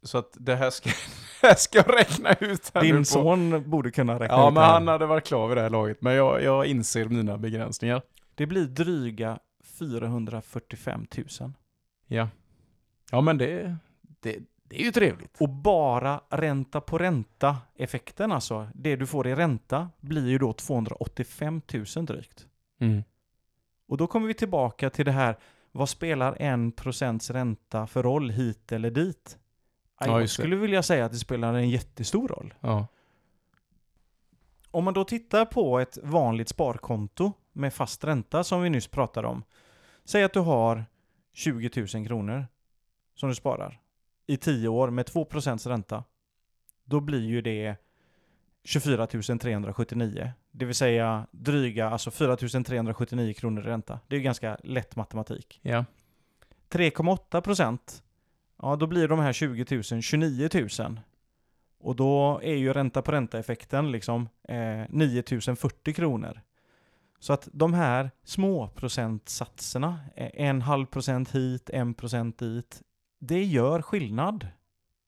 [0.03, 0.91] Så att det här ska,
[1.43, 2.71] här ska jag räkna ut.
[2.75, 5.57] Här Din son borde kunna räkna ja, ut Ja, men han hade varit klar vid
[5.57, 6.03] det här laget.
[6.03, 8.03] Men jag, jag inser mina begränsningar.
[8.35, 11.07] Det blir dryga 445
[11.41, 11.53] 000.
[12.07, 12.29] Ja.
[13.11, 13.77] Ja, men det,
[14.21, 14.39] det,
[14.69, 15.37] det är ju trevligt.
[15.41, 21.63] Och bara ränta på ränta-effekten, alltså det du får i ränta, blir ju då 285
[21.97, 22.47] 000 drygt.
[22.81, 23.05] Mm.
[23.89, 25.37] Och då kommer vi tillbaka till det här,
[25.73, 29.39] vad spelar en procents ränta för roll hit eller dit?
[30.01, 32.55] Ja, jag skulle vilja säga att det spelar en jättestor roll.
[32.61, 32.87] Ja.
[34.71, 39.29] Om man då tittar på ett vanligt sparkonto med fast ränta som vi nyss pratade
[39.29, 39.43] om.
[40.05, 40.85] Säg att du har
[41.33, 42.47] 20 000 kronor
[43.15, 43.81] som du sparar
[44.27, 46.05] i 10 år med 2% ränta.
[46.85, 47.77] Då blir ju det
[48.65, 50.33] 24 379.
[50.51, 54.01] Det vill säga dryga, alltså 4 379 kronor i ränta.
[54.09, 55.61] Det är ju ganska lätt matematik.
[55.63, 55.85] Ja.
[56.71, 58.01] 3,8
[58.63, 60.49] ja då blir de här 20 000 29
[60.79, 61.01] 000.
[61.79, 65.23] Och då är ju ränta på ränta-effekten liksom eh, 9
[65.57, 66.41] 040 kronor.
[67.19, 72.83] Så att de här små procentsatserna, eh, en halv procent hit, en procent dit,
[73.19, 74.49] det gör skillnad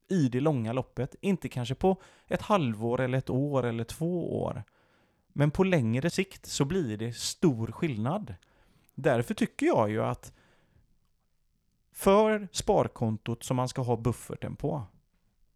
[0.09, 1.15] i det långa loppet.
[1.21, 4.65] Inte kanske på ett halvår eller ett år eller två år.
[5.33, 8.35] Men på längre sikt så blir det stor skillnad.
[8.95, 10.33] Därför tycker jag ju att
[11.93, 14.83] för sparkontot som man ska ha bufferten på,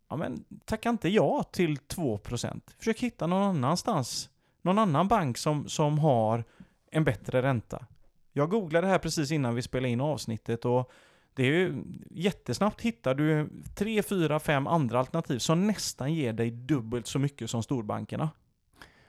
[0.09, 2.61] ja men tacka inte ja till 2%.
[2.79, 4.31] Försök hitta någon annanstans,
[4.63, 6.45] någon annan bank som, som har
[6.91, 7.87] en bättre ränta.
[8.33, 10.91] Jag googlade här precis innan vi spelade in avsnittet och
[11.35, 16.51] det är ju jättesnabbt hittar du tre, fyra, fem andra alternativ som nästan ger dig
[16.51, 18.31] dubbelt så mycket som storbankerna.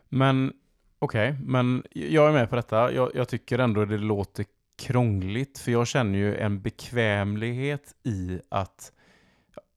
[0.10, 0.54] Men
[1.00, 2.92] okej, okay, men jag är med på detta.
[2.92, 4.46] Jag, jag, tycker ändå det låter
[4.76, 8.92] krångligt, för jag känner ju en bekvämlighet i att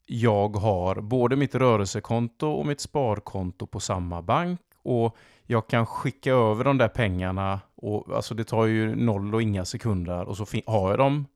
[0.06, 5.16] jag har både mitt rörelsekonto och mitt sparkonto på samma bank och
[5.46, 9.64] jag kan skicka över de där pengarna och alltså det tar ju noll och inga
[9.64, 11.26] sekunder och så har jag dem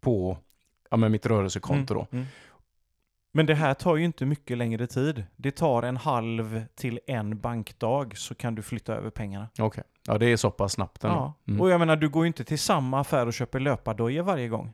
[0.00, 0.38] på
[0.90, 1.94] ja, med mitt rörelsekonto.
[1.94, 2.00] Då.
[2.00, 2.26] Mm, mm.
[3.32, 5.24] Men det här tar ju inte mycket längre tid.
[5.36, 9.48] Det tar en halv till en bankdag så kan du flytta över pengarna.
[9.58, 11.16] Okej, ja det är så pass snabbt ändå.
[11.16, 11.34] Ja.
[11.48, 11.60] Mm.
[11.60, 14.72] Och jag menar, du går ju inte till samma affär och köper löpardojor varje gång.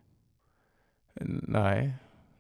[1.43, 1.95] Nej.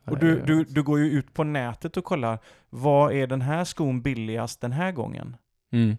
[0.05, 2.39] Och du, du, du går ju ut på nätet och kollar,
[2.71, 5.37] vad är den här skon billigast den här gången?
[5.73, 5.97] Mm.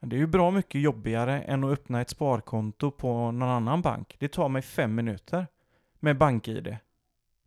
[0.00, 4.16] Det är ju bra mycket jobbigare än att öppna ett sparkonto på någon annan bank.
[4.18, 5.46] Det tar mig fem minuter
[6.00, 6.76] med BankID.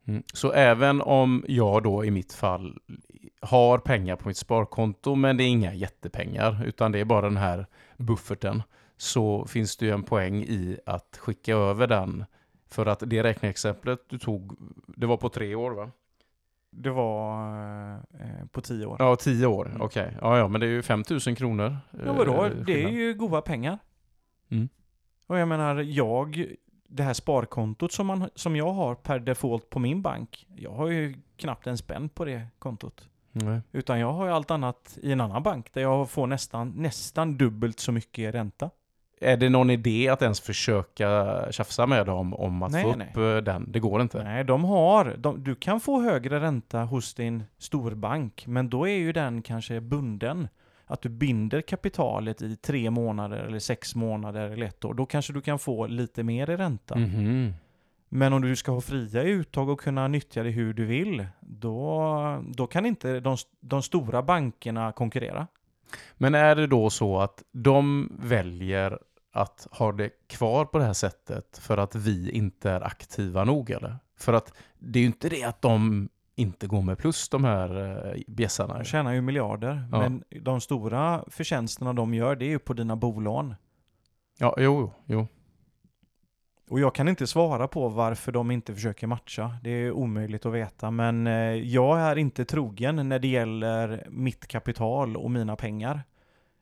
[0.08, 0.24] Mm.
[0.34, 2.78] Så även om jag då i mitt fall
[3.42, 7.38] har pengar på mitt sparkonto men det är inga jättepengar utan det är bara den
[7.38, 7.66] här
[7.98, 8.64] bufferten
[8.98, 12.26] så finns det ju en poäng i att skicka över den
[12.70, 15.92] för att det räkneexemplet du tog, det var på tre år va?
[16.72, 17.48] Det var
[18.20, 18.96] eh, på tio år.
[19.00, 19.66] Ja, tio år.
[19.70, 19.82] Mm.
[19.82, 20.18] Okej.
[20.22, 21.78] Ja, ja, men det är ju 5000 kronor.
[22.06, 22.46] Ja, vadå?
[22.46, 23.78] eh, Det är ju goda pengar.
[24.50, 24.70] Mm.
[25.28, 26.46] Och jag menar, jag,
[26.96, 30.88] det här sparkontot som, man, som jag har per default på min bank, jag har
[30.88, 33.10] ju knappt en spänn på det kontot.
[33.32, 33.62] Nej.
[33.72, 37.38] Utan jag har ju allt annat i en annan bank där jag får nästan, nästan
[37.38, 38.70] dubbelt så mycket i ränta.
[39.22, 42.98] Är det någon idé att ens försöka tjafsa med dem om att Nej, få upp
[42.98, 43.38] nej.
[43.38, 43.72] eh, den?
[43.72, 44.24] Det går inte.
[44.24, 48.96] Nej, de har, de, du kan få högre ränta hos din storbank, men då är
[48.96, 50.48] ju den kanske bunden.
[50.94, 54.94] Att du binder kapitalet i tre månader eller sex månader eller ett år.
[54.94, 56.96] Då kanske du kan få lite mer i ränta.
[56.96, 57.54] Mhm.
[58.10, 62.44] Men om du ska ha fria uttag och kunna nyttja det hur du vill, då,
[62.48, 65.48] då kan inte de, de stora bankerna konkurrera.
[66.14, 69.00] Men är det då så att de väljer
[69.32, 73.70] att ha det kvar på det här sättet för att vi inte är aktiva nog
[73.70, 73.98] eller?
[74.18, 77.98] För att det är ju inte det att de inte går med plus de här
[78.16, 78.78] eh, bjässarna.
[78.78, 80.00] De tjänar ju miljarder, Ja.
[80.00, 83.56] men de stora förtjänsterna de gör, det är ju på dina bolån.
[84.40, 85.28] Ja, jo, jo.
[86.70, 89.58] Och jag kan inte svara på varför de inte försöker matcha.
[89.64, 90.92] Det är omöjligt att veta.
[90.92, 96.04] Men eh, jag är inte trogen när det gäller mitt kapital och mina pengar.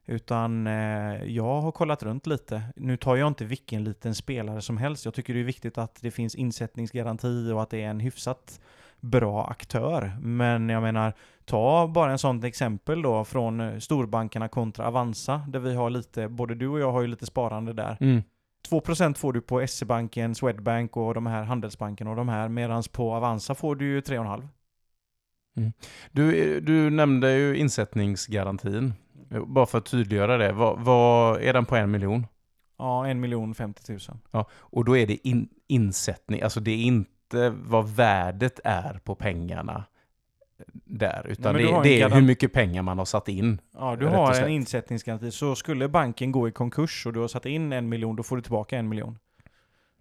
[0.05, 2.63] Utan eh, jag har kollat runt lite.
[2.75, 5.05] Nu tar jag inte vilken liten spelare som helst.
[5.05, 8.59] Jag tycker det är viktigt att det finns insättningsgaranti och att det är en hyfsat
[9.01, 10.17] bra aktör.
[10.21, 11.13] Men jag menar,
[11.45, 15.41] ta bara en sånt exempel då från eh, storbankerna kontra Avanza.
[15.47, 17.97] Där vi har lite, både du och jag har ju lite sparande där.
[17.99, 18.23] Mm.
[18.69, 22.49] 2% får du på SE-banken, Swedbank och de här Handelsbanken och de här.
[22.49, 24.47] Medan på Avanza får du ju 3,5.
[26.11, 28.93] Du, du nämnde ju insättningsgarantin.
[29.45, 30.51] Bara för att tydliggöra det.
[30.51, 32.27] Vad, vad är den på en miljon?
[32.77, 33.99] Ja, 1 miljon 50
[34.31, 34.45] 000.
[34.53, 37.11] Och då är det in, insättning, alltså det är inte
[37.49, 39.83] vad värdet är på pengarna
[40.73, 43.61] där, utan du det, det är hur mycket pengar man har satt in.
[43.77, 45.31] Ja, du har en insättningsgaranti.
[45.31, 48.35] Så skulle banken gå i konkurs och du har satt in en miljon, då får
[48.35, 49.17] du tillbaka en miljon.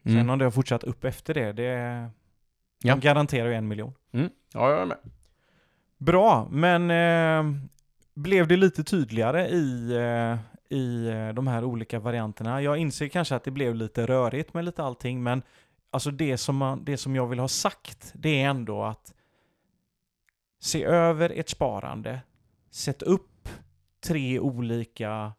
[0.03, 0.31] Sen Mm.
[0.31, 2.11] om det har fortsatt upp efter det, det
[2.83, 2.95] Ja.
[2.95, 3.93] de garanterar ju en miljon.
[4.13, 4.31] Mm.
[4.55, 4.97] Ja, jag är med.
[5.99, 7.61] Bra, men eh,
[8.15, 10.39] blev det lite tydligare i, eh,
[10.79, 12.63] i eh, de här olika varianterna?
[12.63, 15.43] Jag inser kanske att det blev lite rörigt med lite allting, men
[15.91, 19.15] alltså det som, man, det som jag vill ha sagt, det är ändå att
[20.59, 22.21] se över ert sparande,
[22.71, 23.49] sätt upp
[24.01, 25.33] tre olika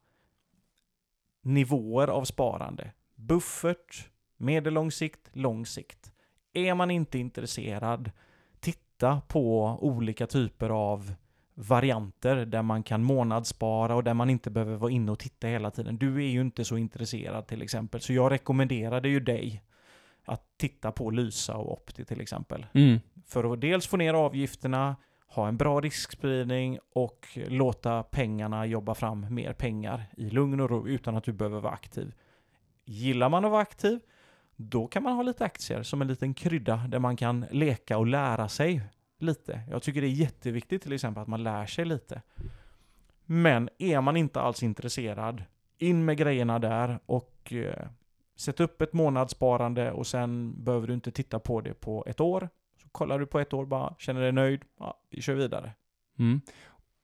[1.41, 2.91] nivåer av sparande.
[3.15, 6.11] Buffert, medellång sikt, lång sikt.
[6.53, 8.11] Är man inte intresserad,
[8.59, 11.13] titta på olika typer av
[11.53, 15.71] varianter där man kan månadsspara och där man inte behöver vara inne och titta hela
[15.71, 15.97] tiden.
[15.97, 19.63] Du är ju inte så intresserad till exempel, så jag rekommenderade ju dig
[20.25, 22.65] att titta på Lysa och Opti till exempel.
[22.73, 22.99] Mm.
[23.27, 24.95] För att dels få ner avgifterna,
[25.27, 30.87] ha en bra riskspridning och låta pengarna jobba fram mer pengar i lugn och ro
[30.87, 32.13] utan att du behöver vara aktiv.
[32.85, 33.99] Gillar man att vara aktiv,
[34.55, 38.07] då kan man ha lite aktier som en liten krydda där man kan leka och
[38.07, 38.81] lära sig
[39.19, 39.61] lite.
[39.69, 42.21] Jag tycker det är jätteviktigt till exempel att man lär sig lite.
[43.25, 45.43] Men är man inte alls intresserad,
[45.77, 47.87] in med grejerna där och eh,
[48.41, 52.49] sätt upp ett månadssparande och sen behöver du inte titta på det på ett år.
[52.83, 55.73] Så kollar du på ett år bara, känner dig nöjd, ja, vi kör vidare.
[56.19, 56.41] Mm.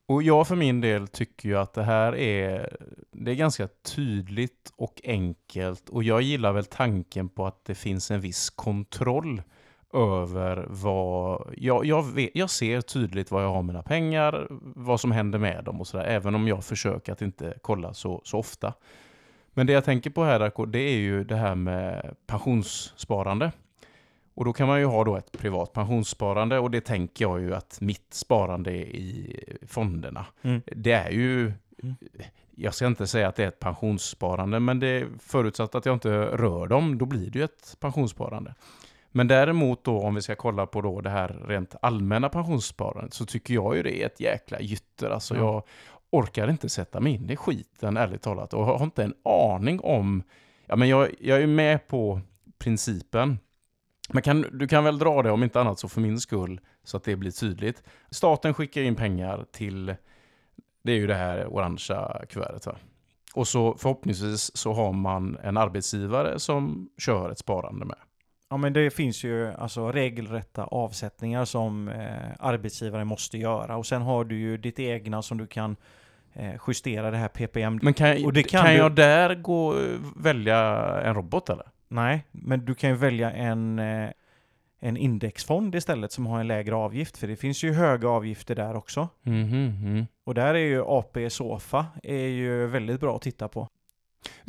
[0.08, 2.76] Och jag för min del tycker ju att det här är,
[3.12, 8.10] det är ganska tydligt och enkelt och jag gillar väl tanken på att det finns
[8.10, 9.42] en viss kontroll
[9.94, 15.12] över vad, jag, jag, vet, jag ser tydligt vad jag har mina pengar, vad som
[15.12, 18.74] händer med dem och sådär, även om jag försöker att inte kolla så, så ofta.
[19.58, 23.52] Men det jag tänker på här Darko, det är ju det här med pensionssparande.
[24.34, 27.54] Och då kan man ju ha då ett privat pensionssparande och det tänker jag ju
[27.54, 29.36] att mitt sparande i
[29.68, 30.62] fonderna, Mm.
[30.66, 31.52] det är ju,
[31.82, 31.96] Mm.
[32.54, 36.10] jag ska inte säga att det är ett pensionssparande, men det förutsatt att jag inte
[36.20, 38.54] rör dem, då blir det ju ett pensionssparande.
[39.10, 43.26] Men däremot då om vi ska kolla på då det här rent allmänna pensionssparandet så
[43.26, 45.10] tycker jag ju det är ett jäkla gytter.
[45.10, 45.40] Alltså Ja.
[45.40, 45.62] jag
[46.10, 50.22] orkar inte sätta mig in i skiten ärligt talat och har inte en aning om,
[50.66, 52.20] ja men jag, jag är med på
[52.58, 53.38] principen.
[54.08, 56.96] Men kan, du kan väl dra det om inte annat så för min skull så
[56.96, 57.82] att det blir tydligt.
[58.10, 59.94] Staten skickar in pengar till,
[60.82, 62.76] det är ju det här orangea kuvertet va?
[63.34, 67.98] Och så förhoppningsvis så har man en arbetsgivare som kör ett sparande med.
[68.50, 72.06] Ja men det finns ju alltså regelrätta avsättningar som eh,
[72.40, 75.76] arbetsgivaren måste göra och sen har du ju ditt egna som du kan
[76.32, 77.78] eh, justera det här PPM.
[77.82, 79.74] Men kan, Och det kan kan, du- jag där gå
[80.16, 80.58] välja
[81.04, 81.66] en robot eller?
[81.88, 84.10] Nej, men du kan ju välja en, eh,
[84.80, 88.76] en indexfond istället som har en lägre avgift för det finns ju höga avgifter där
[88.76, 89.08] också.
[89.26, 90.06] Mm.
[90.24, 93.68] Och där är ju AP Sofa är ju väldigt bra att titta på.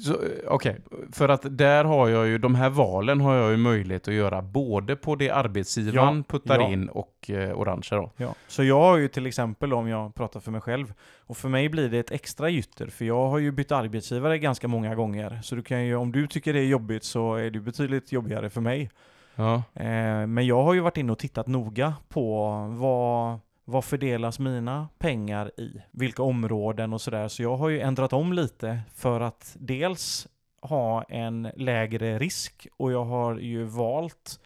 [0.08, 0.14] Eh,
[0.48, 0.78] Okej,
[1.12, 4.42] för att där har jag ju, de här valen har jag ju möjlighet att göra
[4.42, 6.70] både på det arbetsgivaren Ja, puttar ja.
[6.70, 8.12] in och eh, orangea då.
[8.18, 8.36] Ja.
[8.48, 11.70] Så jag har ju till exempel, om jag pratar för mig själv, och för mig
[11.70, 15.40] blir det ett extra gytter, för jag har ju bytt arbetsgivare ganska många gånger.
[15.44, 18.50] Så du kan ju, om du tycker det är jobbigt så är det betydligt jobbigare
[18.50, 18.90] för mig.
[19.36, 19.64] Ja.
[19.74, 23.40] Eh, men jag har ju varit inne och tittat noga på vad,
[23.70, 25.82] vad fördelas mina pengar i?
[25.92, 27.28] Vilka områden och sådär.
[27.28, 30.28] Så jag har ju ändrat om lite för att dels
[30.62, 34.40] ha en lägre risk och jag har ju valt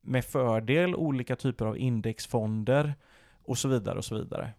[0.00, 2.94] med fördel olika typer av indexfonder
[3.44, 4.50] och så vidare och så vidare.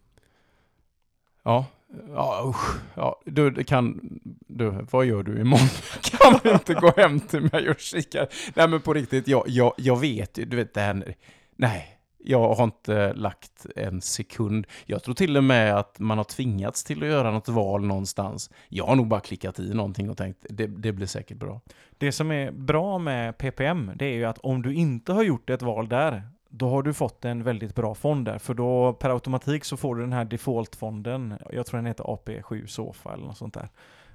[1.42, 1.66] Ja,
[2.08, 2.80] ja usch.
[2.94, 4.00] Ja, du, kan,
[4.46, 5.68] du, vad gör du imorgon?
[6.02, 8.26] kan du inte gå hem till mig och kika?
[8.54, 11.14] Nej men på riktigt, jag, jag, jag vet ju, du vet det här,
[11.56, 11.93] nej.
[12.26, 14.66] Jag har inte lagt en sekund.
[14.86, 18.50] Jag tror till och med att man har tvingats till att göra något val någonstans.
[18.68, 21.60] Jag har nog bara klickat i någonting och tänkt, det, det blir säkert bra.
[21.98, 25.50] Det som är bra med PPM, det är ju att om du inte har gjort
[25.50, 28.38] ett val där, då har du fått en väldigt bra fond där.
[28.38, 32.66] För då per automatik så får du den här defaultfonden, jag tror den heter AP7
[32.66, 33.68] Sofa eller något sånt där.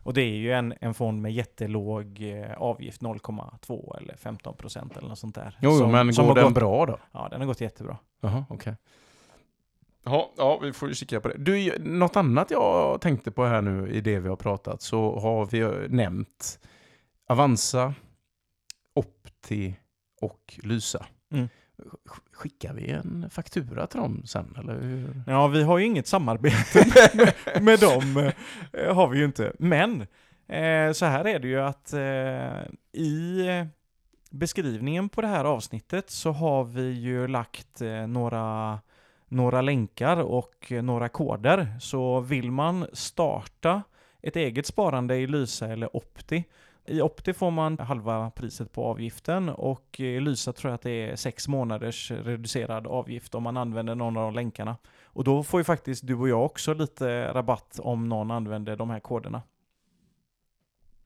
[0.09, 4.97] Och det är ju en, en fond med jättelåg eh, avgift, 0,2 eller 15 procent
[4.97, 5.57] eller något sånt där.
[5.61, 6.99] Jo, Som- men som går den gått, bra då?
[7.11, 7.97] Ja, den har gått jättebra.
[8.21, 8.75] Jaha, okej.
[10.03, 11.37] Ja, ja, vi får ju kika på det.
[11.37, 15.45] Du, något annat jag tänkte på här nu i det vi har pratat så har
[15.45, 16.59] vi nämnt
[17.27, 17.93] Avanza,
[18.95, 19.75] Opti
[20.21, 21.05] och Lysa.
[21.31, 21.49] Mm.
[22.05, 25.23] Sk- Skickar vi en faktura till dem sen, eller hur?
[25.27, 26.85] Ja, vi har ju inget samarbete
[27.53, 28.31] med, med dem,
[28.73, 29.53] eh, har vi ju inte.
[29.59, 30.01] Men
[30.47, 33.45] eh, så här är det ju att eh, i
[34.31, 38.79] beskrivningen på det här avsnittet så har vi ju lagt eh, några,
[39.27, 41.67] några länkar och några koder.
[41.79, 43.83] Så vill man starta
[44.21, 46.43] ett eget sparande i Lysa eller Opti
[46.89, 51.09] i Opti får man halva priset på avgiften och i Lysa tror jag att det
[51.09, 54.77] är sex månaders reducerad avgift om man använder någon av de länkarna.
[55.03, 58.89] Och då får ju faktiskt du och jag också lite rabatt om någon använder de
[58.89, 59.41] här koderna.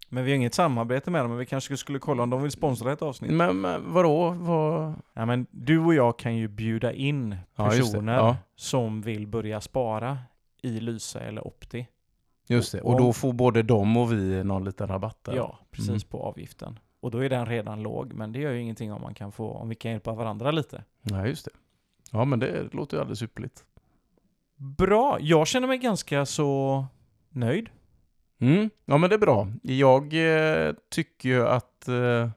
[0.09, 2.51] Men vi har inget samarbete med dem, men vi kanske skulle kolla om de vill
[2.51, 3.31] sponsra ett avsnitt.
[3.31, 4.29] Men, men vadå?
[4.29, 4.93] Vad...
[5.13, 8.38] Ja, men du och jag kan ju bjuda in Ja, personer Ja.
[8.55, 10.17] som vill börja spara
[10.61, 11.88] i Lysa eller Opti.
[12.47, 15.35] Just det, och då får både de och vi någon liten rabatt där.
[15.35, 16.01] Ja, precis Mm.
[16.09, 16.79] på avgiften.
[16.99, 19.51] Och då är den redan låg, men det gör ju ingenting om man kan få,
[19.51, 20.83] om vi kan hjälpa varandra lite.
[21.01, 21.51] Ja, just det.
[22.11, 23.63] Ja, men det låter ju alldeles ypperligt.
[24.55, 26.85] Bra, jag känner mig ganska så
[27.29, 27.69] nöjd.
[28.39, 28.69] Mm.
[28.85, 29.47] Ja, men det är bra.
[29.61, 31.87] Jag eh, tycker ju att...
[31.87, 32.29] Eh,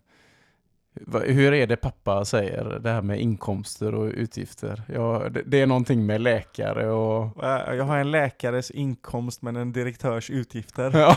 [1.24, 4.82] hur är det pappa säger, det här med inkomster och utgifter?
[4.94, 7.44] Ja, det, är någonting med läkare och...
[7.76, 10.90] Jag har en läkares inkomst men en direktörs utgifter.
[10.94, 11.16] Ja,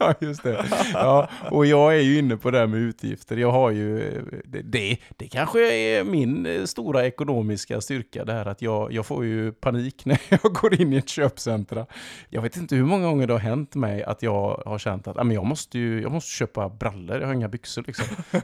[0.04, 0.64] ja, just det.
[0.92, 3.36] Ja, och jag är ju inne på det här med utgifter.
[3.36, 4.16] Jag har ju...
[4.16, 8.92] eh, Det, det, det kanske är min eh, stora ekonomiska styrka, det här att jag,
[8.92, 11.86] jag får ju panik när jag går in i ett köpcentra.
[12.30, 15.18] Jag vet inte hur många gånger det har hänt mig att jag har känt att
[15.18, 18.06] "Ah, men jag, måste ju, jag måste köpa brallor, jag har inga byxor liksom.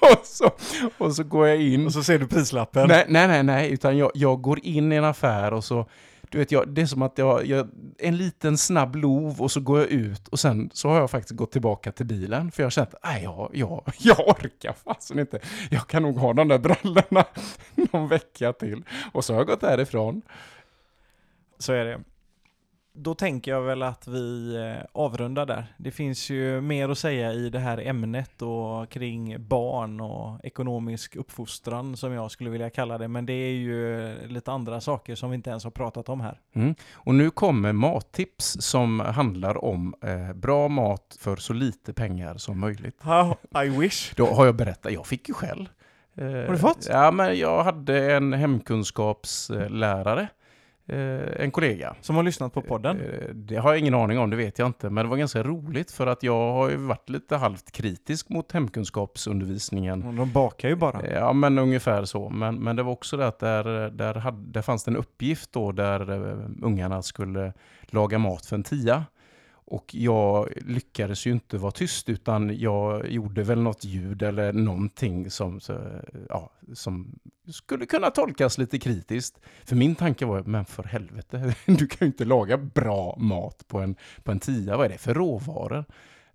[0.00, 0.50] och, så,
[0.98, 1.86] och så går jag in.
[1.86, 2.88] Och så ser du prislappen.
[2.88, 5.86] Nej, nej, nej, nej, utan jag, jag går in i en affär och så,
[6.32, 7.68] du vet, jag, det är som att jag, jag,
[7.98, 11.36] en liten snabb lov och så går jag ut och sen så har jag faktiskt
[11.36, 15.40] gått tillbaka till bilen för jag har känt, nej, jag, jag, jag orkar fasen inte.
[15.70, 17.24] Jag kan nog ha de där brallorna
[17.74, 18.84] någon vecka till.
[19.12, 20.22] Och så har jag gått därifrån.
[21.58, 22.00] Så är det.
[22.94, 25.74] Då tänker jag väl att vi eh, avrundar där.
[25.76, 31.16] Det finns ju mer att säga i det här ämnet och kring barn och ekonomisk
[31.16, 33.08] uppfostran som jag skulle vilja kalla det.
[33.08, 36.40] Men det är ju lite andra saker som vi inte ens har pratat om här.
[36.54, 36.74] Mm.
[36.92, 42.60] Och nu kommer mattips som handlar om eh, bra mat för så lite pengar som
[42.60, 42.96] möjligt.
[43.00, 44.14] How I wish.
[44.16, 45.66] Då har jag berättat, jag fick ju själv
[46.16, 46.86] Eh, Har du fått?
[46.90, 50.26] Ja, men jag hade en hemkunskapslärare, eh,
[50.86, 51.96] en kollega.
[52.00, 53.00] Som har lyssnat på podden?
[53.00, 54.90] Eh, Det har jag ingen aning om, det vet jag inte.
[54.90, 58.52] Men det var ganska roligt för att jag har ju varit lite halvt kritisk mot
[58.52, 60.16] hemkunskapsundervisningen.
[60.16, 61.10] De bakar ju bara.
[61.10, 62.28] Ja, men ungefär så.
[62.28, 65.52] Men, men det var också det att där, där, hade, där fanns det en uppgift
[65.52, 66.10] då där
[66.62, 67.52] ungarna skulle
[67.82, 69.04] laga mat för en tia.
[69.64, 75.30] Och jag lyckades ju inte vara tyst utan jag gjorde väl något ljud eller någonting
[75.30, 75.80] som, så,
[76.28, 77.18] ja, som
[77.52, 79.40] skulle kunna tolkas lite kritiskt.
[79.64, 83.78] För min tanke var, men för helvete, du kan ju inte laga bra mat på
[83.78, 84.76] en, på en tia.
[84.76, 85.84] Vad är det för råvaror?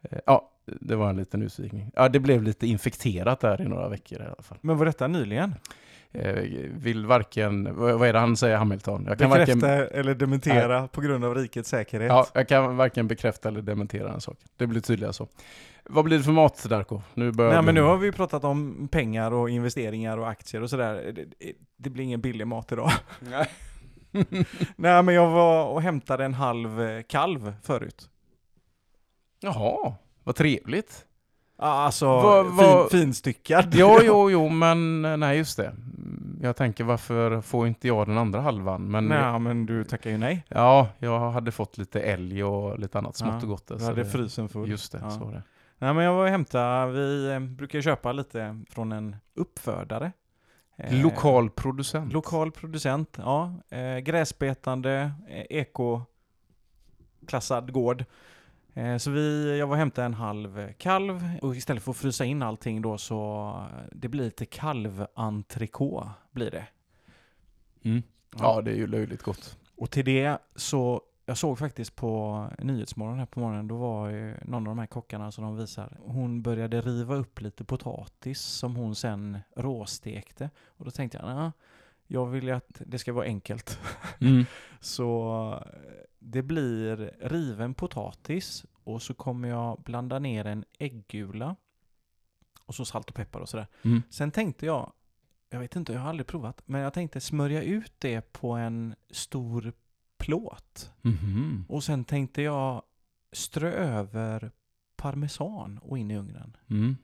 [0.02, 1.92] Eh, ja, det var en liten utvikning.
[1.96, 4.58] Ja, det blev lite infekterat där i några veckor i alla fall.
[4.62, 5.56] Men var detta nyligen?
[6.12, 9.06] Eh, vill varken, vad vad är det han säger Hamilton?
[9.08, 12.10] Jag kan Bekräfta varken, eller dementera på grund av rikets säkerhet?
[12.10, 14.38] ja, jag kan varken bekräfta eller dementera en sak.
[14.58, 15.28] Det blir tydligare så.
[15.90, 17.02] Vad blir det för mat Darko?
[17.14, 20.70] Nu börjar Nej men nu har vi pratat om pengar och investeringar och aktier och
[20.70, 20.94] sådär.
[20.94, 22.92] Det, det, det blir ingen billig mat idag.
[23.20, 23.48] Nej.
[24.76, 28.10] Nej men jag var och hämtade en halv eh, kalv förut.
[29.40, 29.94] Jaha,
[30.24, 31.07] vad trevligt.
[31.60, 33.66] Ja, Alltså Vad- vad- fin, finstyckad.
[33.74, 35.74] Jo, jo, jo, men nej just det.
[36.42, 38.92] Jag tänker varför får inte jag den andra halvan?
[38.92, 40.46] Men Nej men du tackar ju nej.
[40.50, 43.68] ja, jag hade fått lite älg och lite annat smått Ja, och gott.
[43.68, 44.70] där, Du hade det- frysen full.
[44.70, 45.10] Just det, Ja.
[45.12, 45.44] så var det.
[45.80, 50.12] Nej men jag var och hämtade, vi eh, brukar köpa lite från en uppfödare.
[50.78, 52.14] Eh, Lokal producent.
[52.14, 53.54] Lokal producent, ja.
[53.70, 55.12] Eh, gräsbetande,
[57.22, 58.06] ekoklassad gård.
[58.78, 62.26] Eh, så vi, jag var och hämtade en halv kalv och istället för att frysa
[62.26, 63.54] in allting då så
[63.92, 66.68] det blir lite kalventrikå blir det.
[67.84, 68.04] Mm.
[68.40, 69.58] Ja, det är ju löjligt gott.
[69.76, 74.36] Och till det så, jag såg faktiskt på Nyhetsmorgon här på morgonen, då var ju
[74.42, 78.76] någon av de här kockarna som de visar, hon började riva upp lite potatis som
[78.76, 80.50] hon sen råstekte.
[80.68, 81.52] Och då tänkte jag, "Nja,
[82.08, 83.80] jag vill ju att det ska vara enkelt.
[84.22, 84.46] Mm.
[84.80, 85.64] Så
[86.32, 91.56] det blir riven potatis och så kommer jag blanda ner en äggula
[92.66, 93.68] och så salt och peppar och sådär.
[93.82, 94.04] Mm.
[94.10, 94.94] Sen tänkte jag,
[95.50, 98.96] jag vet inte, jag har aldrig provat, men jag tänkte smörja ut det på en
[99.10, 99.74] stor
[100.18, 100.92] plåt.
[101.02, 101.66] Mhm.
[101.70, 102.84] Och sen tänkte jag
[103.32, 104.52] strö över
[104.96, 106.58] parmesan och in i ugnen.
[106.70, 106.98] Mm.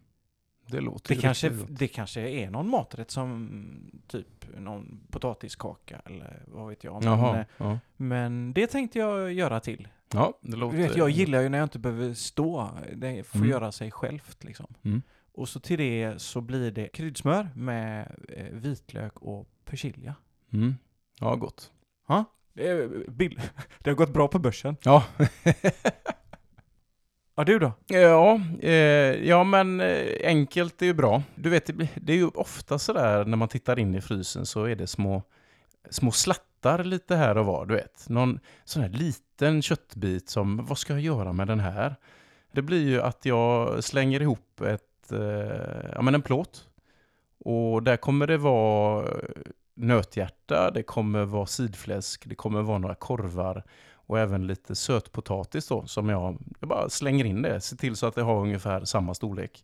[0.74, 1.68] Det låter Det kanske, gott.
[1.70, 7.04] det kanske är någon maträtt som typ någon potatiskaka eller vad vet jag.
[7.04, 7.40] Men, Jaha.
[7.40, 7.80] eh, Ja.
[7.98, 9.88] men det tänkte jag göra till.
[10.14, 10.78] ja, det låter...
[10.78, 12.70] Vet, jag gillar ju när jag inte behöver stå.
[12.96, 13.50] Det får Mm.
[13.50, 14.74] göra sig självt liksom.
[14.84, 15.02] Mm.
[15.34, 20.16] Och så till det så blir det kryddsmör med eh, vitlök och persilja.
[20.54, 20.76] Mm.
[21.20, 21.72] Ja, gott.
[22.56, 23.42] Det, är bill-
[23.80, 24.78] det har gått bra på börsen.
[24.84, 25.04] Ja.
[27.36, 27.72] Ja, du då?
[27.88, 28.72] Ja, eh,
[29.28, 31.24] ja men eh, enkelt är ju bra.
[31.36, 34.64] Du vet, det, det är ju ofta sådär när man tittar in i frysen så
[34.64, 35.24] är det små,
[35.90, 38.10] små slattar lite här och var, du vet.
[38.10, 41.96] Någon sån här liten köttbit som, vad ska jag göra med den här?
[42.52, 46.68] Det blir ju att jag slänger ihop ett, eh, ja men en plåt.
[47.46, 49.12] Och där kommer det vara eh,
[49.76, 53.64] nöthjärta, det kommer vara sidfläsk, det kommer vara några korvar
[54.08, 57.62] och även lite sötpotatis då som jag, jag bara slänger in det.
[57.62, 59.64] Ser till så att det har ungefär samma storlek.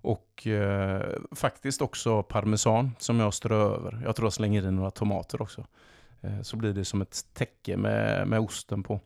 [0.00, 1.02] Och eh,
[1.32, 4.00] faktiskt också parmesan som jag strör över.
[4.04, 5.64] Jag tror jag slänger in några tomater också.
[6.20, 9.00] Eh, så blir det som ett täcke med, med osten på.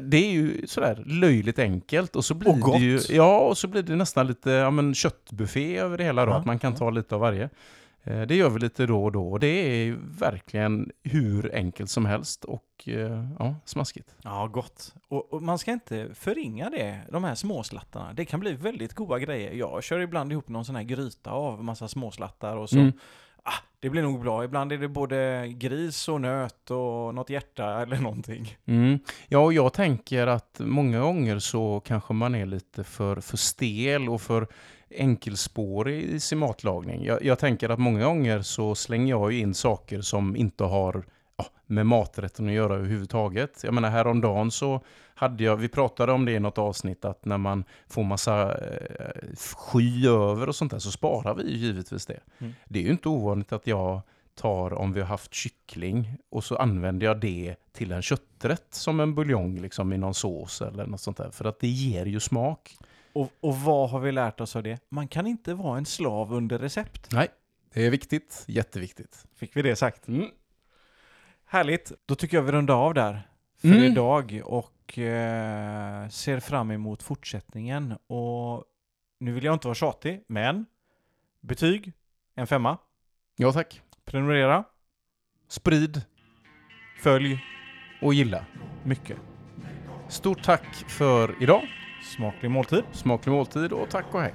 [0.00, 2.74] Det är ju sådär löjligt enkelt och så blir Och gott.
[2.74, 6.26] det ju ja, och så blir det nästan lite ja, men köttbuffé över det hela
[6.26, 6.78] då, Ja, att man kan ja.
[6.78, 7.50] ta lite av varje.
[8.10, 12.06] Eh, Det gör vi lite då och då och det är verkligen hur enkelt som
[12.06, 14.14] helst och eh, ja, smaskigt.
[14.22, 14.94] Ja, gott.
[15.08, 18.12] Och, och man ska inte förringa det, de här småslattarna.
[18.12, 19.52] Det kan bli väldigt goda grejer.
[19.52, 22.78] Jag kör ibland ihop någon sån här gryta av massa småslattar och så.
[22.78, 22.92] Mm.
[23.42, 24.44] Ah, det blir nog bra.
[24.44, 28.56] Ibland är det både gris och nöt och något hjärta eller någonting.
[28.66, 28.98] Mm.
[29.28, 34.08] Ja, och jag tänker att många gånger så kanske man är lite för, för stel
[34.08, 34.46] och för
[34.90, 37.04] enkelspårig i sin matlagning.
[37.04, 41.04] Jag, jag tänker att många gånger så slänger jag in saker som inte har
[41.36, 43.60] ja, med maträtten att göra överhuvudtaget.
[43.64, 44.80] Jag menar häromdagen så
[45.14, 49.36] hade jag, vi pratade om det i något avsnitt, att när man får massa eh,
[49.36, 52.20] sky över och sånt där så sparar vi ju givetvis det.
[52.38, 52.54] Mm.
[52.64, 54.00] Det är ju inte ovanligt att jag
[54.34, 59.00] tar, om vi har haft kyckling, och så använder jag det till en kötträtt som
[59.00, 61.30] en buljong liksom, i någon sås eller något sånt där.
[61.30, 62.76] För att det ger ju smak.
[63.12, 64.80] Och, och vad har vi lärt oss av det?
[64.88, 67.08] Man kan inte vara en slav under recept.
[67.12, 67.28] Nej,
[67.74, 68.44] det är viktigt.
[68.48, 69.26] Jätteviktigt.
[69.36, 70.08] Fick vi det sagt?
[70.08, 70.26] Mm.
[71.46, 71.92] Härligt.
[72.06, 73.28] Då tycker jag vi rundar av där
[73.60, 73.82] för Mm.
[73.82, 77.94] idag och eh, ser fram emot fortsättningen.
[78.06, 78.64] Och
[79.20, 80.66] nu vill jag inte vara tjatig, men
[81.40, 81.92] betyg,
[82.34, 82.78] En femma.
[83.36, 83.82] Ja tack.
[84.04, 84.64] Prenumerera.
[85.48, 86.02] Sprid
[87.02, 87.38] Följ.
[88.02, 88.44] och gilla.
[88.84, 89.16] Mycket.
[90.08, 91.62] Stort tack för idag.
[92.08, 92.82] Smaklig måltid.
[92.92, 94.34] Smaklig måltid och tack och hej.